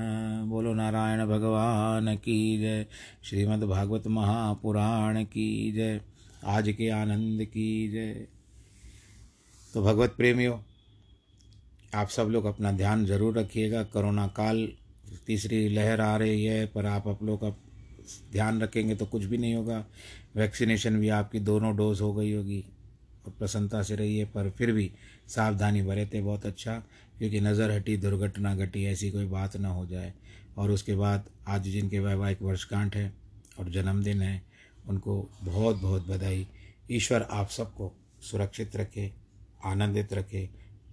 बोलो 0.48 0.74
नारायण 0.74 1.26
भगवान 1.26 2.16
की 2.16 2.60
जय 2.60 2.86
श्रीमद् 3.24 3.64
भागवत 3.64 4.06
महापुराण 4.06 5.24
की 5.24 5.72
जय। 5.72 6.00
आज 6.42 6.68
के 6.72 6.88
आनंद 6.90 7.44
की 7.44 7.88
जय। 7.88 8.26
तो 9.74 9.82
भगवत 9.82 10.14
प्रेमियों, 10.16 10.56
आप 11.94 12.08
सब 12.08 12.28
लोग 12.28 12.44
अपना 12.44 12.72
ध्यान 12.72 13.04
ज़रूर 13.06 13.38
रखिएगा। 13.38 13.82
कोरोना 13.84 14.26
काल, 14.26 14.66
तीसरी 15.26 15.68
लहर 15.68 16.00
आ 16.00 16.16
रही 16.16 16.44
है, 16.44 16.64
पर 16.66 16.86
आप 16.86 17.08
आप 17.08 17.22
लोग 17.22 17.40
का 17.40 17.50
ध्यान 18.32 18.60
रखेंगे 18.62 18.94
तो 18.94 19.06
कुछ 19.06 19.24
भी 19.24 19.38
नहीं 19.38 19.54
होगा। 19.54 19.84
वैक्सीनेशन 20.36 20.98
भी 21.00 21.08
आपकी 21.10 21.40
दोनों 21.40 21.76
डोज 21.76 22.00
हो 22.00 22.12
गई 22.14 22.32
होगी 22.32 22.64
और 23.26 23.32
प्रसन्नता 23.38 23.82
से 23.82 23.96
रहिए, 23.96 24.24
पर 24.24 24.50
फिर 24.50 24.72
भी 24.72 24.90
सावधानी 25.28 25.82
बरते 25.82 26.20
बहुत 26.20 26.46
अच्छा 26.46 26.82
क्योंकि 27.18 27.40
नज़र 27.40 27.70
हटी, 27.70 27.96
दुर्घटना 27.96 28.54
घटी, 28.56 28.84
ऐसी 28.86 29.10
कोई 29.10 29.24
बात 29.26 29.56
ना 29.56 29.68
हो 29.68 29.86
जाए। 29.86 30.12
और 30.58 30.70
उसके 30.70 30.94
बाद 30.94 31.28
आज 31.48 31.68
जिनके 31.68 31.98
वैवाहिक 31.98 32.42
वर्षगांठ 32.42 32.96
है 32.96 33.12
और 33.58 33.70
जन्मदिन 33.70 34.22
है 34.22 34.49
उनको 34.88 35.30
बहुत 35.42 35.76
बहुत 35.76 36.06
बधाई। 36.06 36.48
ईश्वर 36.90 37.22
आप 37.22 37.48
सबको 37.48 37.92
सुरक्षित 38.20 38.76
रखे, 38.76 39.12
आनंदित 39.64 40.12
रखे, 40.12 40.50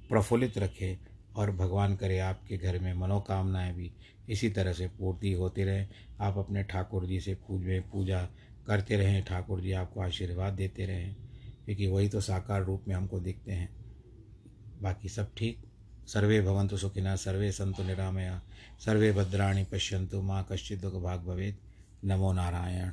प्रफुल्लित 0.10 0.58
रखे 0.58 0.98
और 1.36 1.52
भगवान 1.52 1.96
करे 1.96 2.20
आपके 2.20 2.58
घर 2.58 2.80
में 2.80 2.94
मनोकामनाएँ 2.94 3.74
भी 3.74 3.92
इसी 4.30 4.50
तरह 4.50 4.74
से 4.74 4.88
पूर्ति 4.88 5.34
होती 5.34 5.64
रहे। 5.64 5.88
आप 6.22 6.38
अपने 6.38 6.64
ठाकुर 6.64 7.06
जी 7.06 7.20
से 7.20 7.34
पूज, 7.34 7.66
में 7.66 7.90
पूजा 7.90 8.30
करते 8.68 8.96
रहें, 8.96 9.24
ठाकुर 9.24 9.62
जी 9.62 9.72
आपको 9.72 10.02
आशीर्वाद 10.02 10.54
देते 10.54 10.86
रहें, 10.86 11.16
क्योंकि 11.66 11.88
वही 11.88 12.10
तो 12.10 12.22
साकार 12.22 12.64
रूप 12.64 12.84
में 12.88 12.96
हमको 12.96 13.20
दिखते 13.20 13.52
हैं। 13.52 13.70
बाकी 14.82 15.10
सब 15.10 15.32
ठीक। 15.38 15.64
सर्वे 16.08 16.42
भवंतु 16.42 16.78
सुखिना 16.78 17.16
सर्वे 17.16 17.52
सन्तु 17.52 17.84
निरामया। 17.84 18.42
सर्वे 18.86 19.12
भद्राणी 19.12 19.64
पश्यंतु 19.64 20.22
माँ 20.22 20.48
कश्चित् 20.52 20.86
भाग 20.86 21.20
भवेद 21.20 21.58
नमो 22.06 22.34
नारायण। 22.34 22.92